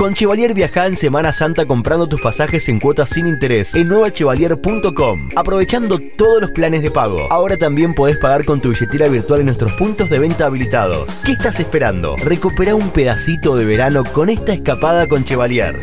[0.00, 5.28] Con Chevalier viaja en Semana Santa comprando tus pasajes en cuotas sin interés en nuevachevalier.com,
[5.36, 7.30] aprovechando todos los planes de pago.
[7.30, 11.20] Ahora también podés pagar con tu billetera virtual en nuestros puntos de venta habilitados.
[11.22, 12.16] ¿Qué estás esperando?
[12.16, 15.78] Recupera un pedacito de verano con esta escapada con Chevalier.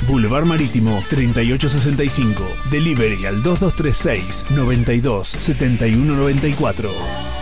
[0.09, 7.42] Boulevard Marítimo 3865, delivery al 2236 92 7194.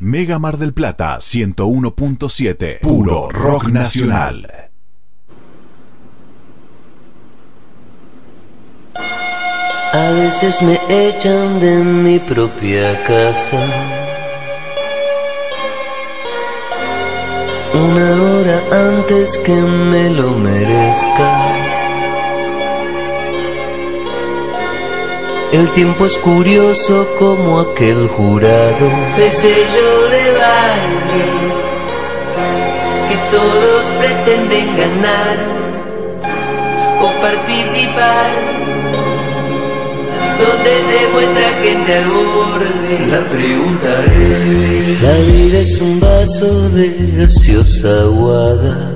[0.00, 2.80] Mega Mar del Plata 101.7.
[2.80, 4.70] Puro rock nacional.
[8.94, 13.62] A veces me echan de mi propia casa.
[17.74, 21.59] Una hora antes que me lo merezca.
[25.52, 31.24] El tiempo es curioso como aquel jurado de sello de baile
[33.08, 35.36] que todos pretenden ganar
[37.00, 38.30] o participar
[40.38, 43.06] donde se muestra gente al borde.
[43.10, 48.92] La pregunta es: La vida es un vaso de gaseosa aguada.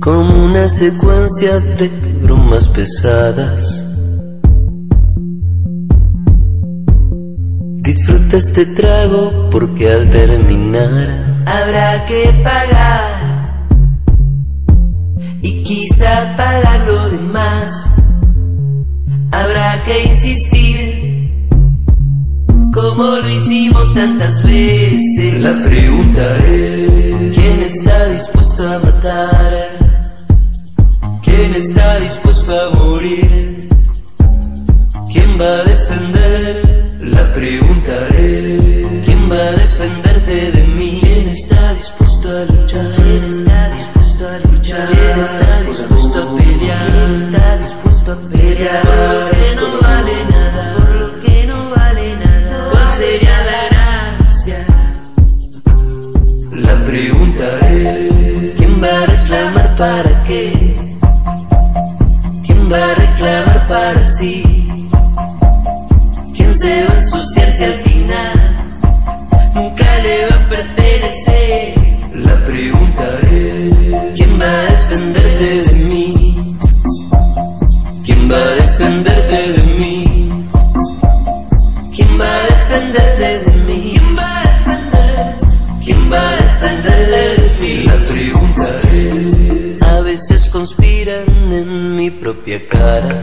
[0.00, 2.09] Como una secuencia de
[2.58, 3.86] pesadas.
[7.82, 13.68] Disfruta este trago porque al terminar habrá que pagar
[15.42, 17.72] y quizá pagar lo demás.
[19.32, 21.40] Habrá que insistir
[22.72, 25.40] como lo hicimos tantas veces.
[25.40, 29.49] La pregunta es: ¿quién está dispuesto a matar?
[31.50, 33.68] ¿Quién está dispuesto a morir?
[35.12, 36.96] ¿Quién va a defender?
[37.00, 41.00] La pregunta es ¿Quién va a defenderte de mí?
[41.02, 42.92] ¿Quién está dispuesto a luchar?
[42.94, 44.88] ¿Quién está dispuesto a luchar?
[44.90, 46.86] ¿Quién está dispuesto a pelear?
[46.86, 49.29] ¿Quién está dispuesto a pelear?
[67.64, 68.32] Al final
[69.54, 71.74] nunca le va a pertenecer?
[72.14, 73.74] La pregunta es
[74.16, 76.56] ¿Quién va a defenderte de mí?
[78.04, 80.04] ¿Quién va a defenderte de mí?
[81.94, 83.92] ¿Quién va a defenderte de mí?
[83.92, 85.36] ¿Quién va a defender?
[85.84, 87.82] ¿Quién va a defenderte de ti?
[87.84, 93.20] La pregunta es A veces conspiran en mi propia cara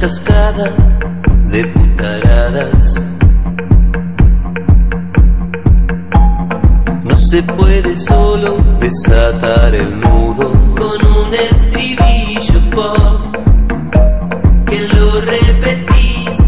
[0.00, 0.72] cascada
[1.50, 2.94] de putaradas.
[7.04, 13.36] No se puede solo desatar el nudo con un estribillo pop
[14.66, 16.38] que lo repetís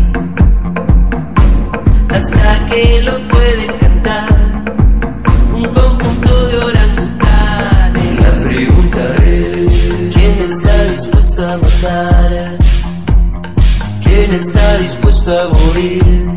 [2.08, 3.31] hasta que lo
[15.22, 16.34] gusta morir.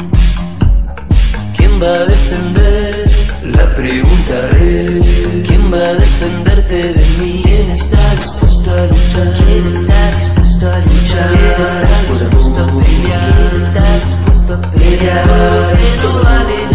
[1.57, 3.09] ¿Quién va a defender?
[3.43, 5.01] La preguntaré.
[5.47, 7.41] ¿Quién va a defenderte de mí?
[7.43, 9.33] ¿Quién está dispuesto a luchar?
[9.37, 11.29] ¿Quién está dispuesto a luchar?
[11.31, 13.49] ¿Quién está dispuesto a pelear?
[13.49, 15.77] ¿Quién está dispuesto a pelear?
[15.77, 16.74] ¿Quién vale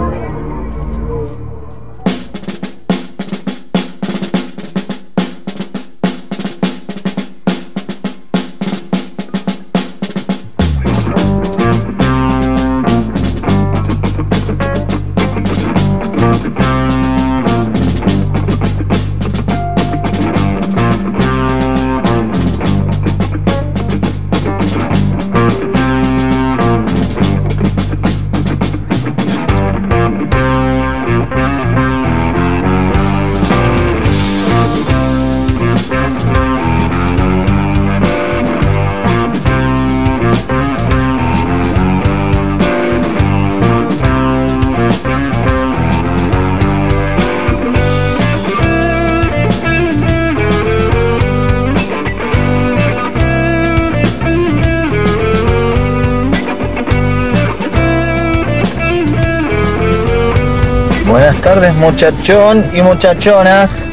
[62.01, 63.87] Muchachón y muchachonas.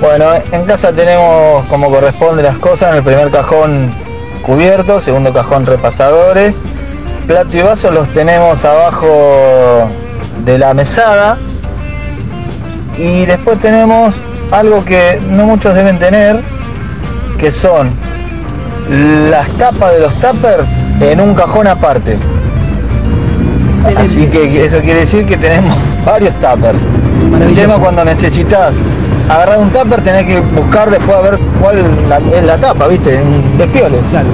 [0.00, 3.90] Bueno, en casa tenemos como corresponde las cosas, en el primer cajón
[4.46, 6.62] cubierto, segundo cajón repasadores,
[7.26, 9.90] plato y vaso los tenemos abajo
[10.44, 11.36] de la mesada.
[12.96, 16.40] Y después tenemos algo que no muchos deben tener,
[17.40, 17.90] que son
[19.30, 22.20] las tapas de los tuppers en un cajón aparte.
[23.96, 26.38] Así que eso quiere decir que tenemos varios
[27.36, 28.74] El tema cuando necesitas
[29.28, 33.20] agarrar un tupper tenés que buscar después a ver cuál es la, tapa, ¿viste?
[33.20, 33.98] En despiole.
[34.10, 34.28] Claro.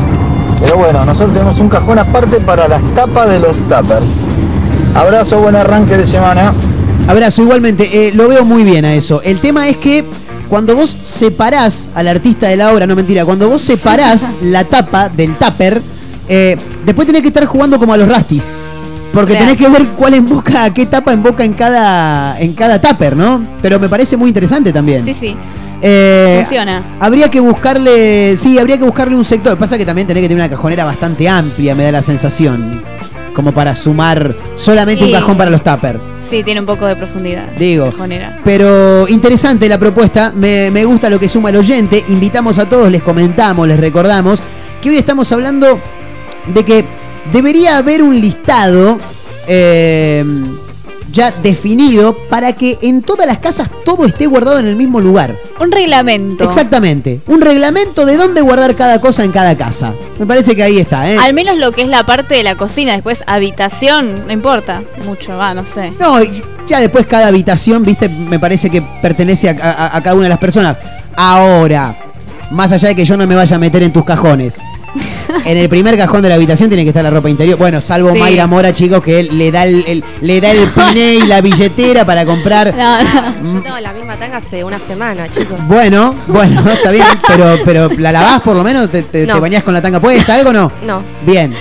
[0.60, 4.22] Pero bueno, nosotros tenemos un cajón aparte para las tapas de los tuppers.
[4.94, 6.54] Abrazo, buen arranque de semana.
[7.08, 9.20] Abrazo, igualmente, eh, lo veo muy bien a eso.
[9.22, 10.04] El tema es que
[10.48, 15.08] cuando vos separás al artista de la obra, no mentira, cuando vos separás la tapa
[15.08, 15.82] del tupper,
[16.28, 18.50] eh, después tenés que estar jugando como a los rastis.
[19.14, 23.42] Porque tenés que ver cuál emboca, qué tapa emboca en cada, en cada tupper, ¿no?
[23.62, 25.04] Pero me parece muy interesante también.
[25.04, 25.36] Sí, sí.
[25.80, 26.96] Eh, Funciona.
[26.98, 29.56] Habría que buscarle, sí, habría que buscarle un sector.
[29.56, 32.82] Pasa que también tenés que tener una cajonera bastante amplia, me da la sensación.
[33.34, 36.00] Como para sumar solamente un cajón para los tupper.
[36.30, 37.48] Sí, tiene un poco de profundidad.
[37.58, 37.90] Digo.
[37.90, 38.40] Cajonera.
[38.44, 42.02] Pero interesante la propuesta, me, me gusta lo que suma el oyente.
[42.08, 44.42] Invitamos a todos, les comentamos, les recordamos
[44.80, 45.80] que hoy estamos hablando
[46.46, 46.84] de que
[47.32, 48.98] debería haber un listado
[49.46, 50.24] eh,
[51.12, 55.38] ya definido para que en todas las casas todo esté guardado en el mismo lugar.
[55.60, 56.42] Un reglamento.
[56.42, 59.94] Exactamente, un reglamento de dónde guardar cada cosa en cada casa.
[60.18, 61.16] Me parece que ahí está, ¿eh?
[61.18, 65.36] Al menos lo que es la parte de la cocina, después habitación, no importa mucho,
[65.36, 65.92] va, no sé.
[66.00, 66.16] No,
[66.66, 70.30] ya después cada habitación, viste, me parece que pertenece a, a- a cada una de
[70.30, 70.78] las personas.
[71.14, 71.96] Ahora,
[72.50, 74.58] más allá de que yo no me vaya a meter en tus cajones,
[75.44, 77.58] En el primer cajón de la habitación tiene que estar la ropa interior.
[77.58, 78.18] Bueno, salvo Sí.
[78.18, 81.40] Mayra Mora, chicos, que él le da el, el- le da el piné y la
[81.40, 82.68] billetera para comprar.
[82.74, 85.58] Yo tengo la misma tanga hace una semana, chicos.
[85.66, 88.90] Bueno, bueno, está bien, pero, pero ¿la lavás por lo menos?
[88.90, 89.34] ¿Te, te, No.
[89.34, 90.34] te bañás con la tanga puesta?
[90.36, 90.72] ¿Algo o no?
[90.86, 91.02] No.
[91.26, 91.54] Bien.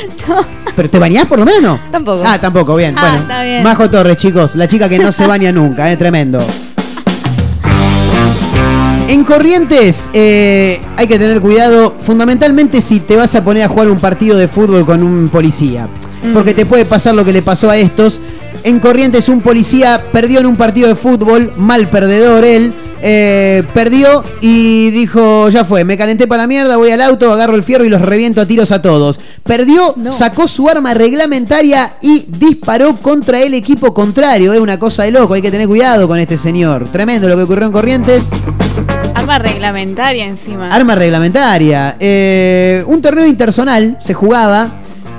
[0.76, 1.80] ¿Pero te bañás por lo menos o no?
[1.92, 2.24] Tampoco.
[2.26, 2.96] Ah, tampoco, bien.
[2.98, 3.64] Ah, bueno, está bien.
[3.64, 6.44] Majo Torres, chicos, la chica que no se baña nunca, eh, tremendo.
[9.08, 13.90] En Corrientes eh, hay que tener cuidado, fundamentalmente si te vas a poner a jugar
[13.92, 15.90] un partido de fútbol con un policía.
[16.34, 18.22] Porque te puede pasar lo que le pasó a estos.
[18.64, 22.74] En Corrientes un policía perdió en un partido de fútbol, mal perdedor él.
[23.06, 27.56] eh, perdió y dijo, ya fue, me calenté para la mierda, voy al auto, agarro
[27.56, 29.20] el fierro y los reviento a tiros a todos.
[29.44, 34.54] Perdió, sacó su arma reglamentaria y disparó contra el equipo contrario.
[34.54, 36.88] Es una cosa de loco, hay que tener cuidado con este señor.
[36.90, 38.30] Tremendo lo que ocurrió en Corrientes.
[39.24, 40.70] Arma reglamentaria encima.
[40.70, 41.96] Arma reglamentaria.
[41.98, 44.68] Eh, un torneo intersonal se jugaba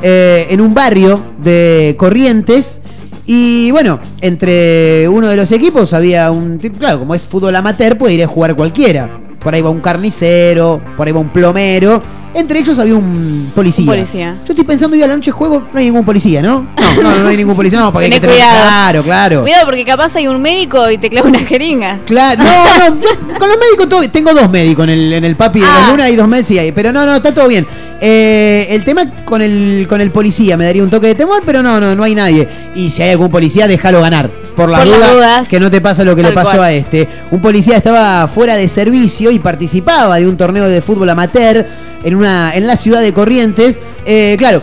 [0.03, 2.83] eh, en un barrio de Corrientes.
[3.25, 6.59] Y bueno, entre uno de los equipos había un.
[6.79, 9.24] Claro, como es fútbol amateur, puede ir a jugar cualquiera.
[9.45, 12.03] Por ahí va un carnicero, por ahí va un plomero.
[12.35, 13.85] Entre ellos había un policía.
[13.85, 14.37] Un policía.
[14.45, 16.67] Yo estoy pensando, hoy a la noche juego, no hay ningún policía, ¿no?
[16.77, 18.61] No, no, no hay ningún policía, no, porque hay que tener- cuidado.
[18.61, 19.43] Claro, claro.
[19.43, 22.01] Cuidado porque capaz hay un médico y te clava una jeringa.
[22.05, 22.51] Claro, no,
[22.91, 25.67] no, yo con los médicos todo, tengo dos médicos en el, en el papi de
[25.67, 25.83] Ah.
[25.85, 27.65] la luna y dos médicos, pero no, no, está todo bien.
[28.01, 31.63] Eh, el tema con el, con el policía me daría un toque de temor, pero
[31.63, 32.49] no, no, no hay nadie.
[32.75, 34.29] Y si hay algún policía, déjalo ganar.
[34.55, 36.63] Por las Por las dudas, que no te pasa lo que le pasó cual.
[36.63, 37.09] a este.
[37.31, 41.67] Un policía estaba fuera de servicio y participaba de un torneo de fútbol amateur
[42.03, 43.79] en, una, en la ciudad de Corrientes.
[44.07, 44.63] Eh, claro,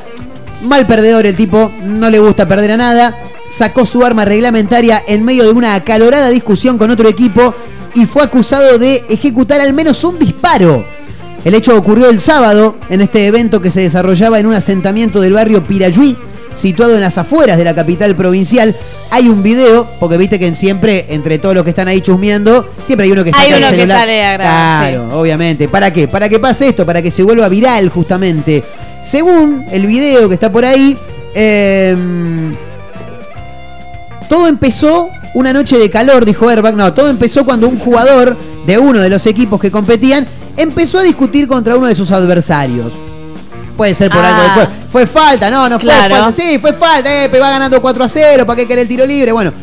[0.61, 3.17] mal perdedor el tipo, no le gusta perder a nada.
[3.47, 7.53] Sacó su arma reglamentaria en medio de una acalorada discusión con otro equipo
[7.93, 10.85] y fue acusado de ejecutar al menos un disparo.
[11.43, 15.33] El hecho ocurrió el sábado en este evento que se desarrollaba en un asentamiento del
[15.33, 16.17] barrio Pirayuí,
[16.51, 18.75] situado en las afueras de la capital provincial.
[19.09, 23.05] Hay un video, porque viste que siempre, entre todos los que están ahí chusmeando, siempre
[23.05, 23.99] hay uno que Hay saca el uno que celular.
[23.99, 25.67] sale a grabar, Claro, obviamente.
[25.67, 26.07] ¿Para qué?
[26.07, 28.63] Para que pase esto, para que se vuelva viral justamente.
[29.01, 30.97] Según el video que está por ahí,
[31.35, 31.95] eh,
[34.29, 36.75] todo empezó una noche de calor, dijo Airbag.
[36.75, 40.27] No, todo empezó cuando un jugador de uno de los equipos que competían
[40.57, 42.93] empezó a discutir contra uno de sus adversarios.
[43.77, 44.27] Puede ser por Ah.
[44.29, 44.67] algo después.
[44.91, 46.31] Fue falta, no, no fue falta.
[46.31, 49.05] Sí, fue falta, eh, pero va ganando 4 a 0, ¿para qué querer el tiro
[49.05, 49.31] libre?
[49.31, 49.53] Bueno,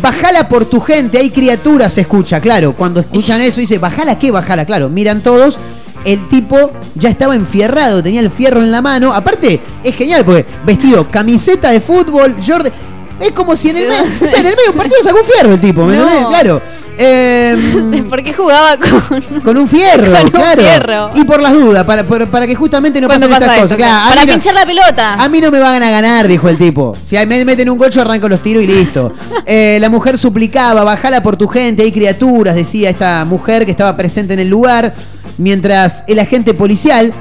[0.00, 2.74] bajala por tu gente, hay criaturas, se escucha, claro.
[2.76, 4.64] Cuando escuchan eso, dice, bajala, ¿qué bajala?
[4.64, 5.58] Claro, miran todos.
[6.04, 9.14] El tipo ya estaba enfierrado, tenía el fierro en la mano.
[9.14, 12.72] Aparte, es genial porque vestido camiseta de fútbol, Jordan.
[13.20, 15.54] Es como si en el medio, o sea, en el medio partido sacó un fierro
[15.54, 16.02] el tipo, ¿me No.
[16.02, 16.26] entendés?
[16.28, 16.60] Claro.
[16.96, 19.40] Eh, ¿Por qué jugaba con.?
[19.44, 20.62] con un fierro, Con un claro.
[20.62, 21.10] fierro.
[21.14, 23.76] Y por las dudas, para, para, para que justamente no ¿Cuándo pasen estas cosas.
[23.76, 25.14] Claro, Para no- pinchar la pelota.
[25.14, 26.96] a mí no me van a ganar, dijo el tipo.
[27.06, 29.12] Si me meten un gol, yo arranco los tiros y listo.
[29.46, 33.94] Eh, la mujer suplicaba, bajala por tu gente, hay criaturas, decía esta mujer que estaba
[33.96, 34.94] presente en el lugar.
[35.36, 37.12] Mientras el agente policial,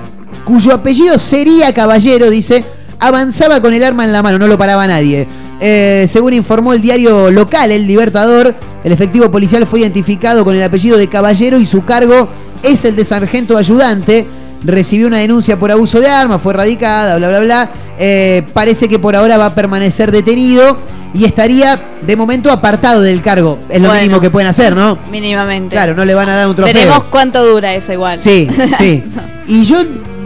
[0.46, 2.64] cuyo apellido sería Caballero, dice,
[3.00, 5.28] avanzaba con el arma en la mano, no lo paraba nadie.
[5.66, 8.54] Eh, según informó el diario local, El Libertador,
[8.84, 12.28] el efectivo policial fue identificado con el apellido de Caballero y su cargo
[12.62, 14.28] es el de sargento ayudante.
[14.66, 17.70] Recibió una denuncia por abuso de arma, fue radicada, bla, bla, bla.
[17.98, 20.78] Eh, parece que por ahora va a permanecer detenido
[21.14, 23.58] y estaría de momento apartado del cargo.
[23.70, 24.02] Es lo Bueno.
[24.02, 25.00] mínimo que pueden hacer, ¿no?
[25.10, 25.74] Mínimamente.
[25.74, 26.74] Claro, no le van a dar un trofeo.
[26.74, 28.20] Veremos cuánto dura eso igual.
[28.20, 29.02] Sí, sí.
[29.48, 29.78] Y yo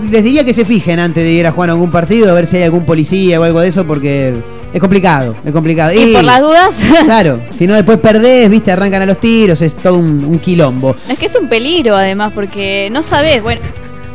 [0.09, 2.47] les diría que se fijen antes de ir a jugar a algún partido, a ver
[2.47, 4.35] si hay algún policía o algo de eso, porque
[4.73, 5.91] es complicado, es complicado.
[5.93, 6.75] y por las dudas.
[7.05, 10.95] Claro, si no después perdés, viste, arrancan a los tiros, es todo un, un quilombo.
[11.09, 13.61] Es que es un peligro además porque no sabes, bueno,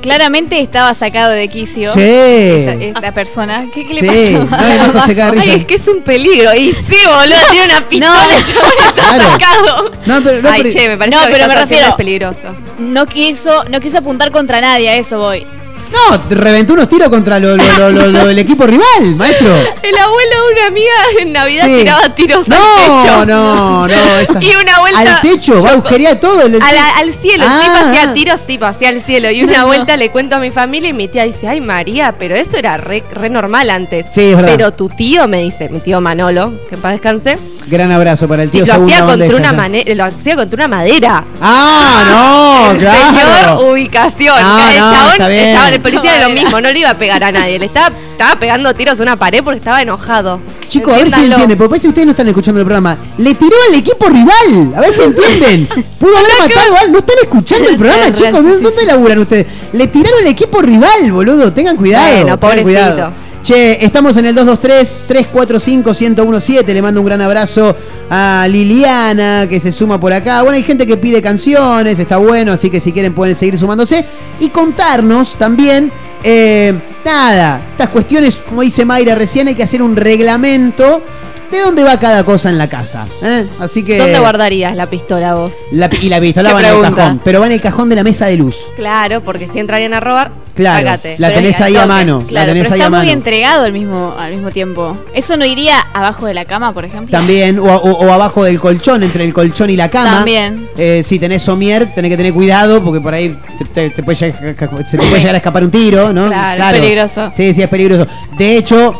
[0.02, 2.00] claramente estaba sacado de quicio Sí.
[2.00, 3.66] esta, esta persona.
[3.72, 4.44] ¿Qué, qué Sí, le pasó?
[4.44, 4.46] no,
[4.92, 5.30] Marco se risa.
[5.52, 6.54] Ay, es que es un peligro.
[6.54, 8.44] Y sí, boludo, tiene una pistola, No.
[8.44, 9.24] chabón está Claro.
[9.30, 9.90] sacado.
[10.06, 12.48] No, pero, no, Ay, pero- che, me parece No, que pero me refiero- es peligroso.
[12.78, 15.46] No quiso, no quiso apuntar contra nadie, a eso voy.
[15.92, 19.48] No, reventó unos tiros contra lo, lo- lo- lo- lo del equipo rival, maestro.
[19.82, 21.76] El abuelo de una amiga en Navidad Sí.
[21.80, 23.26] tiraba tiros No, al techo.
[23.26, 25.00] no, no, esa- Y una vuelta.
[25.00, 26.42] Al techo, va a agujerear todo.
[26.42, 28.14] El, A la- al cielo, el Ah, hacía ah.
[28.14, 29.30] tiros, tipo, hacia el cielo.
[29.30, 32.34] Y una vuelta le cuento a mi familia y mi tía dice, ay María, pero
[32.36, 34.06] eso era re, re normal antes.
[34.10, 34.52] Sí, es verdad.
[34.56, 38.48] Pero tu tío me dice, mi tío Manolo, que para descanse, Gran abrazo para el
[38.48, 41.24] Y tío lo Segunda hacía, contra una mane- lo hacía contra una madera.
[41.40, 43.58] Ah, no, el claro.
[43.58, 44.36] señor ubicación.
[44.38, 45.44] Ah, el no, chabón está bien.
[45.46, 47.58] estaba el policía de lo mismo, no le iba a pegar a nadie.
[47.58, 50.40] Le estaba, estaba pegando tiros a una pared porque estaba enojado.
[50.68, 52.96] Chicos, a ver si entienden, porque parece que ustedes no están escuchando el programa.
[53.18, 55.66] Le tiró al equipo rival, a ver si entienden.
[55.98, 56.92] Pudo haber matado al.
[56.92, 58.42] No están escuchando el programa, chicos.
[58.62, 59.46] ¿Dónde laburan ustedes?
[59.72, 61.52] Le tiraron al equipo rival, boludo.
[61.52, 62.04] Tengan cuidado.
[62.06, 62.64] Bueno, tengan pobrecito.
[62.64, 63.12] cuidado.
[63.42, 66.72] Che, estamos en el 223-345-1017.
[66.72, 67.74] Le mando un gran abrazo
[68.08, 70.42] a Liliana, que se suma por acá.
[70.42, 74.04] Bueno, hay gente que pide canciones, está bueno, así que si quieren pueden seguir sumándose.
[74.38, 75.90] Y contarnos también,
[76.22, 76.72] eh,
[77.04, 81.02] nada, estas cuestiones, como dice Mayra recién, hay que hacer un reglamento
[81.50, 83.08] de dónde va cada cosa en la casa.
[83.22, 83.48] ¿eh?
[83.58, 83.98] Así que...
[83.98, 85.52] ¿Dónde guardarías la pistola vos?
[85.72, 88.04] La, y la pistola va en el cajón, pero va en el cajón de la
[88.04, 88.56] mesa de luz.
[88.76, 90.86] Claro, porque si entrarían a robar, Claro,
[91.18, 92.20] la tenés ahí a mano.
[92.20, 94.96] la Claro, tenés pero ahí está a muy entregado al mismo, al mismo tiempo.
[95.14, 97.10] ¿Eso no iría abajo de la cama, por ejemplo?
[97.10, 100.16] También, o, o- o abajo del colchón, entre el colchón y la cama.
[100.16, 100.68] También.
[100.76, 104.16] Eh, si tenés somier, tenés que tener cuidado porque por ahí te, te- te puede
[104.18, 106.28] llegar, se te puede llegar a escapar un tiro, ¿no?
[106.28, 107.30] Claro, es peligroso.
[107.32, 108.06] Sí, sí, es peligroso.
[108.36, 108.94] De hecho,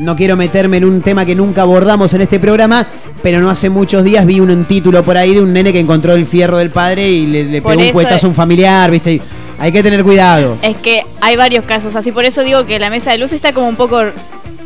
[0.00, 2.84] no quiero meterme en un tema que nunca abordamos en este programa,
[3.22, 5.80] pero no hace muchos días vi un, un título por ahí de un nene que
[5.80, 9.14] encontró el fierro del padre y le, le pegó un es- a un familiar, ¿viste?
[9.14, 9.22] Y
[9.58, 10.56] hay que tener cuidado.
[10.62, 13.52] Es que hay varios casos así, por eso digo que la mesa de luz está
[13.52, 14.12] como un poco ¿Qué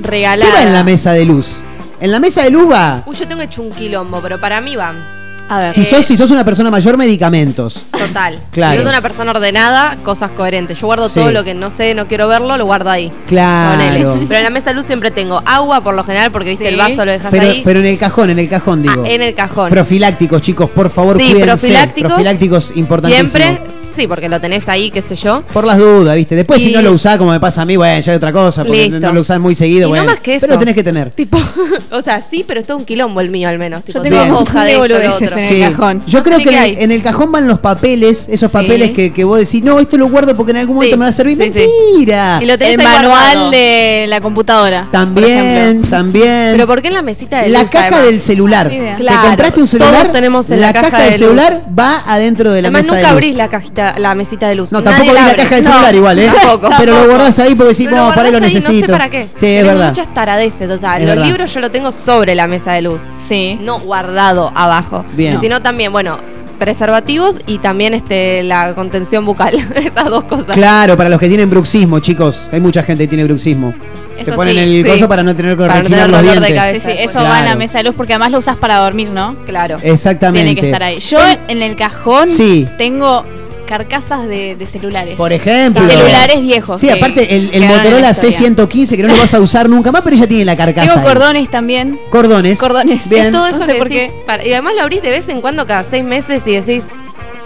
[0.01, 0.53] regalada.
[0.55, 1.61] va en la mesa de luz?
[2.01, 3.03] En la mesa de luz va.
[3.07, 5.21] Uy, yo tengo hecho un quilombo, pero para mí van.
[5.51, 5.75] A ver.
[5.75, 7.85] Si sos, si sos una persona mayor, medicamentos.
[7.91, 8.39] Total.
[8.53, 8.73] Claro.
[8.77, 10.79] Si sos una persona ordenada, cosas coherentes.
[10.81, 11.19] Yo guardo Sí.
[11.19, 13.11] todo lo que no sé, no quiero verlo, lo guardo ahí.
[13.27, 14.17] Claro.
[14.29, 16.71] Pero en la mesa de luz siempre tengo agua, por lo general, porque viste Sí.
[16.71, 17.63] el vaso lo dejas Pero, ahí.
[17.65, 19.03] pero en el cajón, en el cajón, digo.
[19.05, 19.71] Ah, en el cajón.
[19.71, 21.47] Profilácticos, chicos, por favor, Sí, cuídense.
[21.47, 22.13] profilácticos.
[22.13, 23.29] Profilácticos, importantísimo.
[23.29, 23.61] Siempre,
[23.95, 25.43] sí, porque lo tenés ahí, qué sé yo.
[25.53, 26.35] Por las dudas, ¿viste?
[26.37, 28.65] Después, si no lo usás, como me pasa a mí, bueno, ya hay otra cosa,
[28.65, 29.01] porque Listo.
[29.07, 30.05] no lo usás muy seguido, Y no bueno.
[30.07, 30.47] más que eso.
[30.47, 31.11] Pero lo tenés que tener.
[31.11, 31.39] Tipo,
[31.91, 33.85] o sea, sí, pero es todo un quilombo el mío al menos.
[33.85, 35.37] Tipo, tengo montón hoja de boludeces otro.
[35.39, 35.63] en Sí.
[35.63, 36.03] el cajón.
[36.07, 39.25] Yo No creo que en el, en cajón van los papeles, esos papeles que, que
[39.25, 41.37] vos decís, no, esto lo guardo porque en algún momento Sí, me va a servir.
[41.37, 41.67] sí, sí.
[41.95, 42.39] ¡Mentira!
[42.43, 43.51] Y lo tenés El manual guardado.
[43.51, 44.89] de la computadora.
[44.93, 46.51] También, también.
[46.53, 48.05] Pero ¿por qué en la mesita de la luz, caja además?
[48.07, 48.69] del celular.
[48.69, 52.63] Te Claro, compraste un celular, tenemos en la caja del de celular va adentro de
[52.63, 53.23] la Además, mesa nunca de luz.
[53.25, 54.73] abrís la cajita, la mesita de luz.
[54.73, 55.43] No, Nadie tampoco abrís la abre.
[55.43, 56.31] caja del No, celular igual, ¿eh?
[56.35, 56.69] Tampoco.
[56.79, 58.87] Pero lo guardás ahí porque decís, Pero vamos, para ahí lo guardás ahí, necesito.
[58.87, 59.23] No sé para qué.
[59.23, 59.89] Sí, es Tenés verdad.
[59.89, 60.71] muchas taradeces.
[60.71, 61.25] O sea, Es los verdad.
[61.27, 63.03] libros yo lo tengo sobre la mesa de luz.
[63.29, 63.59] Sí.
[63.61, 65.05] No guardado abajo.
[65.15, 65.35] Bien.
[65.37, 66.19] Y si no, también, bueno,
[66.59, 69.55] preservativos y también este la contención bucal.
[69.77, 70.55] Esas dos cosas.
[70.55, 72.49] Claro, para los que tienen bruxismo, chicos.
[72.53, 73.75] Hay mucha gente que tiene bruxismo.
[74.15, 74.91] Te Eso ponen sí, el sí.
[74.91, 76.63] coso para no tener que Para no rechinar tener los dolor de dientes.
[76.83, 76.89] cabeza.
[76.91, 77.59] Sí, sí, eso va en la Claro.
[77.59, 79.35] mesa de luz porque además lo usás para dormir, ¿no?
[79.47, 79.79] Claro.
[79.83, 80.45] Exactamente.
[80.45, 81.01] Tiene que estar ahí.
[81.01, 81.19] Yo
[81.49, 82.69] en el cajón Sí.
[82.77, 83.25] tengo
[83.71, 85.15] carcasas de, de celulares.
[85.17, 85.87] Por ejemplo.
[85.87, 86.81] De celulares viejos.
[86.81, 88.51] Sí, que aparte el, Motorola la historia.
[88.51, 90.93] C115 que no lo vas a usar nunca más, pero ya tiene la carcasa.
[90.93, 91.15] Tengo ahí.
[91.15, 92.01] cordones también.
[92.11, 92.59] Cordones.
[92.59, 93.09] Cordones.
[93.09, 93.27] Bien.
[93.27, 95.29] Es todo eso No sé que por decís, para- y además lo abrís de vez
[95.29, 96.83] en cuando cada seis meses y decís,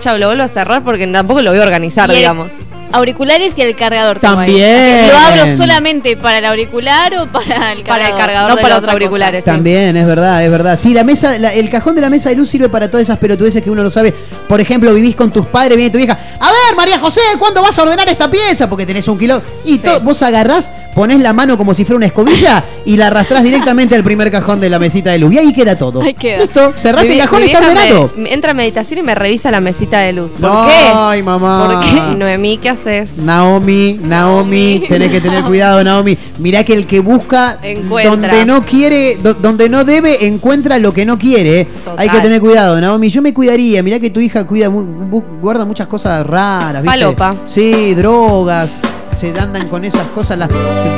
[0.01, 2.49] chao, lo vuelvo a cerrar porque tampoco lo voy a organizar, Y el- digamos.
[2.93, 4.21] Auriculares y el cargador.
[4.21, 5.09] También.
[5.09, 7.87] ¿Lo abro solamente para el auricular o para el cargador?
[7.87, 9.45] Para el cargador no de para los auriculares.
[9.45, 9.51] sí.
[9.51, 10.79] También, es verdad, es verdad.
[10.81, 13.19] Sí, la mesa, la- el cajón de la mesa de luz sirve para todas esas
[13.19, 14.13] pelotudeces que uno no sabe.
[14.49, 16.19] Por ejemplo, vivís con tus padres, viene tu vieja.
[16.41, 18.69] A ver, María José, ¿cuándo vas a ordenar esta pieza?
[18.69, 19.43] Porque tenés un kilo.
[19.65, 23.43] Y to- vos agarrás, ponés la mano como si fuera una escobilla y la arrastrás
[23.43, 25.35] directamente al primer cajón de la mesita de luz.
[25.35, 26.01] Y ahí queda todo.
[26.03, 26.39] Ahí queda.
[26.43, 28.13] Listo, cerraste Mi el cajón y está ordenado.
[28.17, 30.33] me- entra a meditación y me revisa la mesita de luz.
[30.33, 30.75] ¿Por No, qué?
[30.95, 31.67] Ay, mamá.
[31.67, 31.97] ¿Por qué?
[32.13, 32.84] Y Noemí, ¿qué haces?
[33.19, 36.17] Naomi, Naomi, tenés que tener cuidado, Naomi.
[36.39, 38.11] Mirá que el que busca Encuentra.
[38.31, 41.65] donde no quiere, do- donde no debe, encuentra lo que no quiere.
[41.65, 41.95] Total.
[41.99, 43.09] Hay que tener cuidado, Naomi.
[43.09, 43.83] Yo me cuidaría.
[43.83, 46.99] Mirá que tu hija cuida, guarda muchas cosas raras, ¿viste?
[46.99, 47.37] Falopa.
[47.45, 48.79] Sí, drogas.
[49.11, 50.91] Se andan con esas cosas, las, se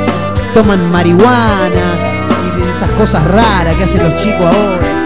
[0.54, 2.24] toman marihuana
[2.58, 5.05] y esas cosas raras que hacen los chicos ahora.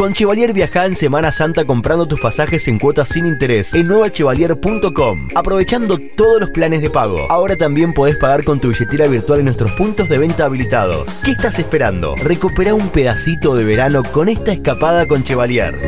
[0.00, 5.28] Con Chevalier viaja en Semana Santa comprando tus pasajes en cuotas sin interés en nuevachevalier.com,
[5.34, 7.30] aprovechando todos los planes de pago.
[7.30, 11.20] Ahora también podés pagar con tu billetera virtual en nuestros puntos de venta habilitados.
[11.22, 12.14] ¿Qué estás esperando?
[12.16, 15.78] Recupera un pedacito de verano con esta escapada con Chevalier.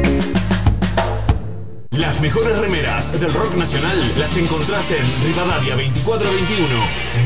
[1.92, 6.66] Las mejores remeras del rock nacional las encontrás en Rivadavia 2421.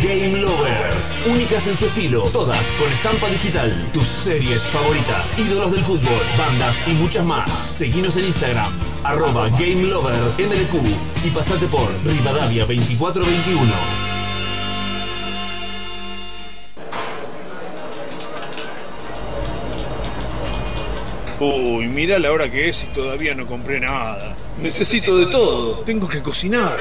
[0.03, 0.93] Game Lover.
[1.31, 3.73] Únicas en su estilo, todas con estampa digital.
[3.93, 7.49] Tus series favoritas, ídolos del fútbol, bandas y muchas más.
[7.49, 8.73] Seguinos en Instagram,
[9.05, 13.73] arroba Game Lover MDQ y pasate por Rivadavia 2421.
[21.39, 24.35] Uy, mira la hora que es y todavía no compré nada.
[24.61, 25.80] Necesito de todo.
[25.80, 26.76] Tengo que cocinar.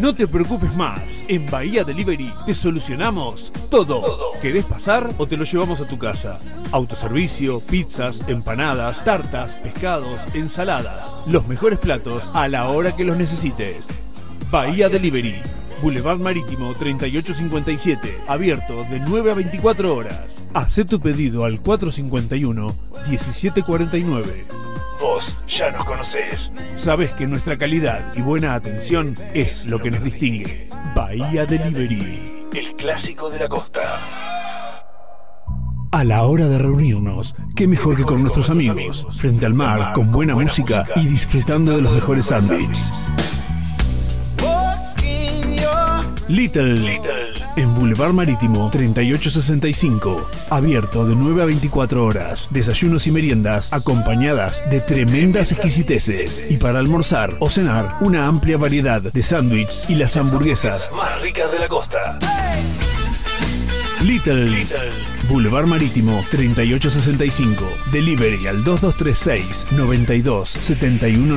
[0.00, 4.04] No te preocupes más, en Bahía Delivery te solucionamos todo.
[4.42, 6.36] ¿Querés pasar o te lo llevamos a tu casa?
[6.72, 11.16] Autoservicio, pizzas, empanadas, tartas, pescados, ensaladas.
[11.26, 13.88] Los mejores platos a la hora que los necesites.
[14.50, 15.40] Bahía Delivery,
[15.84, 20.46] Boulevard Marítimo 3857, abierto de 9 a 24 horas.
[20.54, 24.24] Haz tu pedido al 451-1749.
[24.98, 26.54] Vos ya nos conocés.
[26.76, 30.70] Sabés que nuestra calidad y buena atención es lo que nos distingue.
[30.96, 33.82] Bahía Delivery, el clásico de la costa.
[35.92, 40.10] A la hora de reunirnos, qué mejor que con nuestros amigos, frente al mar, con
[40.10, 43.10] buena música y disfrutando de los mejores sándwiches.
[46.28, 47.00] Little,
[47.56, 50.30] en Boulevard Marítimo 3865.
[50.48, 52.48] Abierto de 9 a 24 horas.
[52.50, 56.42] Desayunos y meriendas acompañadas de tremendas exquisiteces.
[56.48, 61.52] Y para almorzar o cenar, una amplia variedad de sándwiches y las hamburguesas más ricas
[61.52, 62.18] de la costa.
[64.02, 64.66] Little,
[65.28, 67.68] Boulevard Marítimo 3865.
[67.92, 71.36] Delivery al 2236 92 71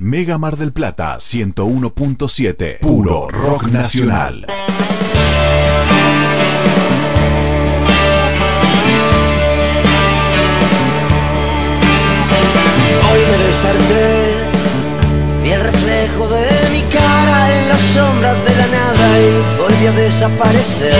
[0.00, 2.78] Mega Mar del Plata 101.7.
[2.78, 4.46] Puro rock nacional.
[13.10, 14.36] Hoy me desperté,
[15.42, 19.92] vi el reflejo de mi cara en las sombras de la nada y volví a
[19.92, 20.94] desaparecer.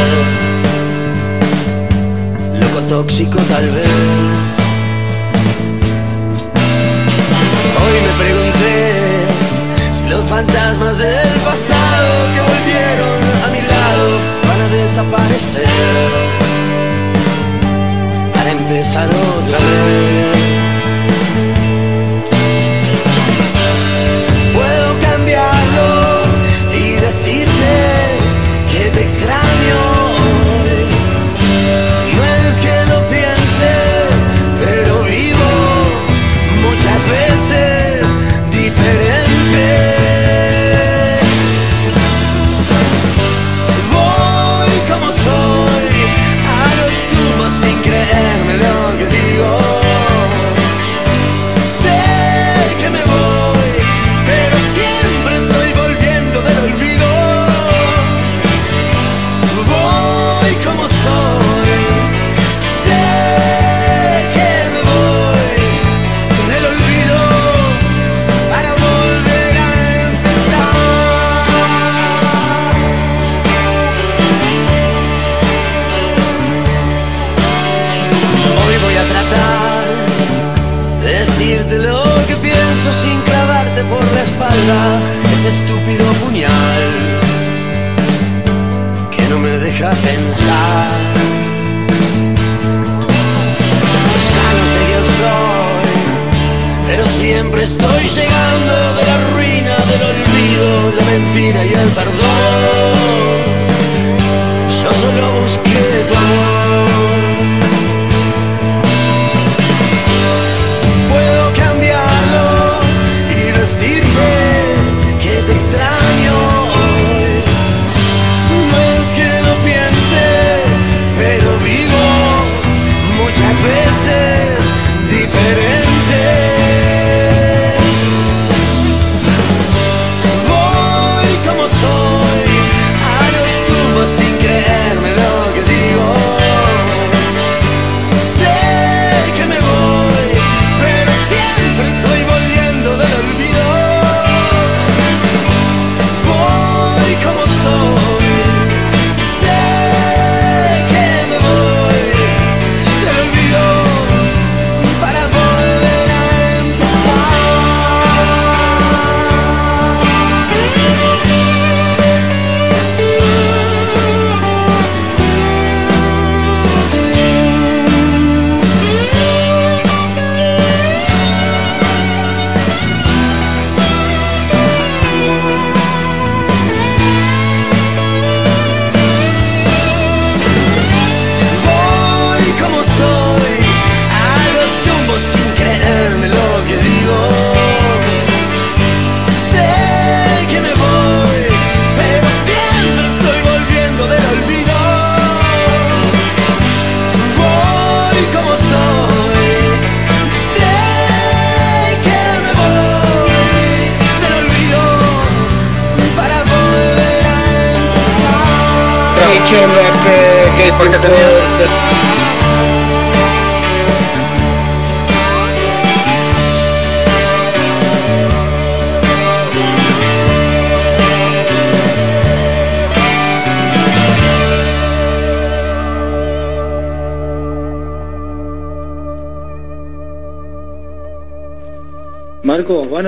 [2.60, 4.59] Loco tóxico tal vez.
[10.10, 15.68] Los fantasmas del pasado que volvieron a mi lado van a desaparecer.
[18.34, 20.84] Para empezar otra vez.
[24.52, 26.22] Puedo cambiarlo
[26.74, 27.72] y decirte
[28.70, 29.80] que te extraño.
[32.16, 32.98] No es que lo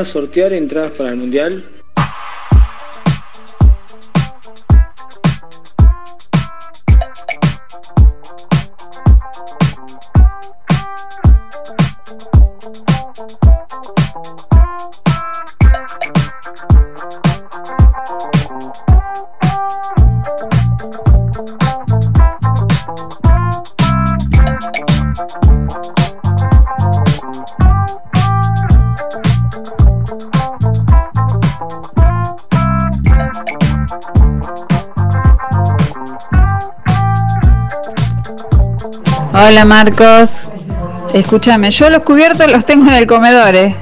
[0.05, 1.65] sortear entradas para el mundial?
[39.77, 40.53] Marcos,
[41.15, 43.75] escúchame, yo los cubiertos los tengo en el comedor, ¿eh?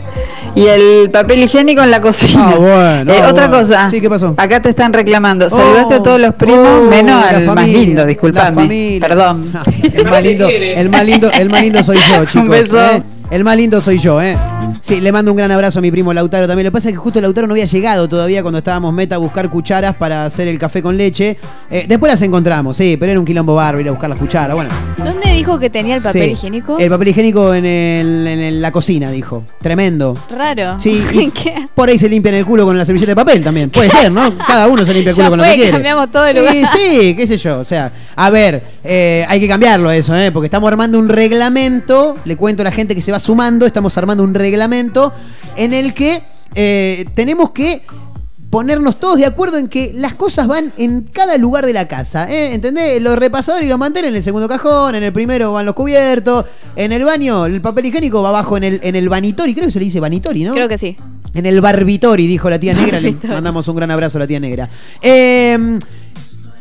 [0.54, 2.44] Y el papel higiénico en la cocina.
[2.46, 3.64] Ah, bueno, Eh, ah, otra bueno.
[3.64, 3.90] cosa.
[3.90, 4.32] Sí, ¿qué pasó?
[4.36, 5.50] Acá te están reclamando.
[5.50, 8.54] Saludaste a todos los primos, oh, menos al más familia, lindo, la disculpame.
[8.54, 9.00] familia.
[9.08, 9.52] Perdón.
[9.92, 12.48] El más lindo, el más lindo, el más lindo soy yo, chicos.
[12.48, 12.78] beso.
[12.80, 13.02] ¿eh?
[13.32, 14.36] El más lindo soy yo, ¿eh?
[14.80, 16.64] Sí, le mando un gran abrazo a mi primo Lautaro también.
[16.64, 19.18] Lo que pasa es que justo Lautaro no había llegado todavía cuando estábamos meta a
[19.18, 21.36] buscar cucharas para hacer el café con leche.
[21.70, 24.54] Eh, después las encontramos, sí, pero era un quilombo bárbaro ir a buscar las cucharas.
[24.56, 26.32] Bueno, ¿Dónde dijo que tenía el papel sí.
[26.32, 26.78] higiénico?
[26.78, 29.44] El papel higiénico en, el- en el- la cocina, dijo.
[29.60, 30.16] Tremendo.
[30.30, 30.80] Raro.
[30.80, 31.68] Sí, y ¿Qué?
[31.74, 33.68] por ahí se limpian el culo con la servilleta de papel también.
[33.68, 34.34] Puede ser, ¿no?
[34.38, 35.70] Cada uno se limpia el culo Ya con lo que quiere.
[35.72, 36.54] cambiamos todo el lugar.
[36.54, 37.58] Sí, sí, qué sé yo.
[37.60, 40.32] O sea, a ver, eh, hay que cambiarlo eso, ¿eh?
[40.32, 42.14] Porque estamos armando un reglamento.
[42.24, 43.66] Le cuento a la gente que se va sumando.
[43.66, 46.22] Estamos armando un reglamento en el que
[46.54, 47.82] eh, tenemos que
[48.50, 52.30] ponernos todos de acuerdo en que las cosas van en cada lugar de la casa.
[52.30, 52.52] ¿eh?
[52.52, 53.00] ¿Entendés?
[53.00, 56.46] Los repasadores y los manteles en el segundo cajón, en el primero van los cubiertos,
[56.74, 59.70] en el baño el papel higiénico va abajo en el, en el vanitori, creo que
[59.70, 60.52] se le dice vanitori, ¿no?
[60.52, 60.96] Creo que sí.
[61.32, 63.00] En el barbitori, dijo la tía negra.
[63.00, 64.68] Le mandamos un gran abrazo a la tía negra.
[65.00, 65.78] Eh,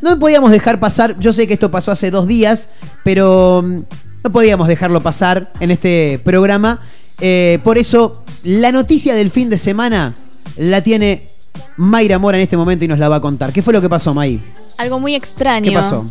[0.01, 2.69] no podíamos dejar pasar, yo sé que esto pasó hace dos días,
[3.03, 3.79] pero mm,
[4.23, 6.79] no podíamos dejarlo pasar en este programa.
[7.21, 10.13] Eh, por eso, la noticia del fin de semana
[10.57, 11.29] la tiene
[11.77, 13.51] Mayra Mora en este momento y nos la va a contar.
[13.53, 14.41] ¿Qué fue lo que pasó, May?
[14.77, 15.69] Algo muy extraño.
[15.69, 16.05] ¿Qué pasó?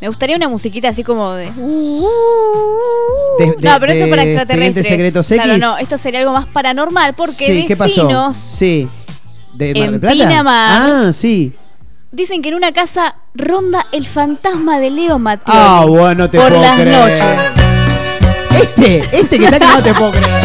[0.00, 1.48] Me gustaría una musiquita así como de.
[1.48, 2.06] uh,
[3.38, 4.86] De- no, de- pero eso es para extraterrestres.
[4.86, 5.60] Secretos Claro, X.
[5.62, 8.02] no, esto sería algo más paranormal porque sí, ¿qué pasó?
[8.06, 8.88] vecinos Sí.
[9.54, 10.14] ¿De Mar del Plata?
[10.14, 10.80] Pinamar.
[11.08, 11.52] Ah, sí.
[12.12, 15.44] dicen que en una casa ronda el fantasma de Leo Mateo.
[15.46, 16.98] Ah, bueno, no te por puedo las creer.
[16.98, 17.24] noches.
[18.62, 20.43] Este, este que está acá no te puedo creer.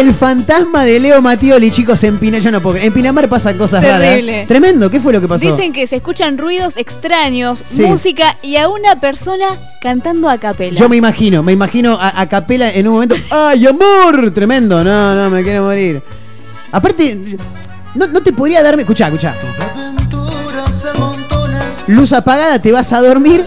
[0.00, 2.42] El fantasma de Leo Mattioli, chicos, en Pinamar.
[2.42, 2.76] Yo no puedo.
[2.78, 4.32] En Pinamar pasan cosas Terrible.
[4.32, 4.48] raras.
[4.48, 5.48] Tremendo, ¿qué fue lo que pasó?
[5.54, 7.82] Dicen que se escuchan ruidos extraños, Sí.
[7.82, 9.46] música y a una persona
[9.80, 10.76] cantando a capela.
[10.76, 13.14] Yo me imagino, me imagino a, a Capela en un momento.
[13.30, 14.32] ¡Ay, amor!
[14.32, 16.02] Tremendo, no, no, me quiero morir.
[16.72, 17.36] Aparte,
[17.94, 18.82] no, no te podría darme.
[18.82, 19.34] Escuchá, escuchá.
[21.86, 23.44] Luz apagada, te vas a dormir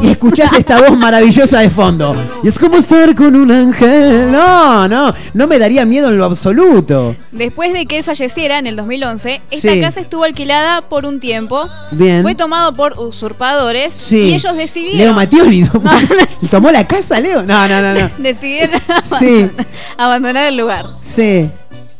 [0.00, 2.14] y escuchás esta voz maravillosa de fondo.
[2.44, 4.30] Y es como estar con un ángel.
[4.30, 7.16] No, no, no me daría miedo en lo absoluto.
[7.32, 9.80] Después de que él falleciera en el 2011, esta Sí.
[9.80, 11.68] casa estuvo alquilada por un tiempo.
[11.90, 12.22] Bien.
[12.22, 14.28] Fue tomado por usurpadores Sí.
[14.28, 15.68] y ellos decidieron, Leo Mattioli.
[16.40, 17.42] ¿Y tomó la casa, Leo?
[17.42, 18.10] No, no, no, no.
[18.18, 19.50] decidieron Sí.
[19.98, 20.86] abandonar el lugar.
[21.02, 21.50] Sí.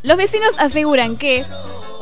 [0.05, 1.45] Los vecinos aseguran que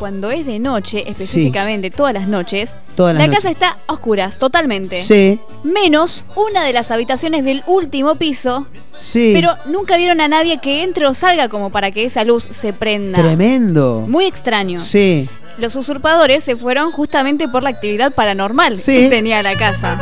[0.01, 3.45] cuando es de noche, específicamente todas las noches, Todas las la noches.
[3.45, 5.01] casa está a oscuras, totalmente.
[5.03, 5.39] Sí.
[5.63, 8.67] Menos una de las habitaciones del último piso.
[8.95, 9.33] Sí.
[9.35, 12.73] Pero nunca vieron a nadie que entre o salga como para que esa luz se
[12.73, 13.23] prenda.
[13.23, 14.05] Tremendo.
[14.09, 14.81] Muy extraño.
[14.81, 15.29] Sí.
[15.59, 18.97] Los usurpadores se fueron justamente por la actividad paranormal Sí.
[19.03, 19.99] que tenía la casa.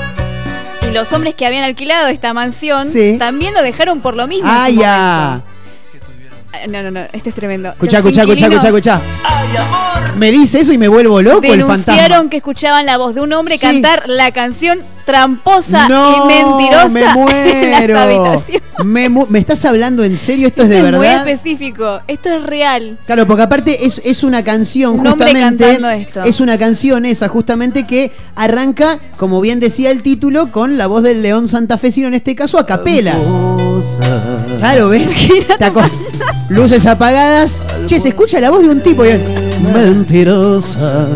[0.89, 3.17] Y los hombres que habían alquilado esta mansión Sí.
[3.19, 4.49] también lo dejaron por lo mismo.
[4.49, 5.43] Ah, su ya.
[5.45, 5.59] momento.
[6.69, 7.69] No, no, no, este es tremendo.
[7.71, 9.88] Escuchá, Los escuchá, escuchá, escuchá, inquilinos escuchá.
[10.19, 11.95] Me dice eso y me vuelvo loco el fantasma.
[11.95, 13.61] Denunciaron que escuchaban la voz de un hombre Sí.
[13.67, 17.01] cantar la canción tramposa No, y mentirosa me
[17.65, 17.99] en las muero.
[17.99, 18.63] habitaciones.
[18.85, 20.47] Me, mu- ¿Me estás hablando en serio?
[20.49, 21.27] ¿Esto es de Esto es muy verdad?
[21.29, 22.01] específico.
[22.07, 22.99] Esto es real.
[23.07, 25.41] Claro, porque aparte es, es una canción Un justamente.
[25.41, 26.23] cantando esto.
[26.25, 31.03] Es una canción esa justamente que arranca, como bien decía el título, con la voz
[31.03, 33.15] del león santafesino, en este caso a capela.
[34.59, 35.15] Claro, ¿ves?
[36.51, 37.63] Luces apagadas.
[37.87, 39.05] Che, se escucha la voz de un tipo.
[39.05, 39.11] y-
[39.63, 41.09] Mentirosa.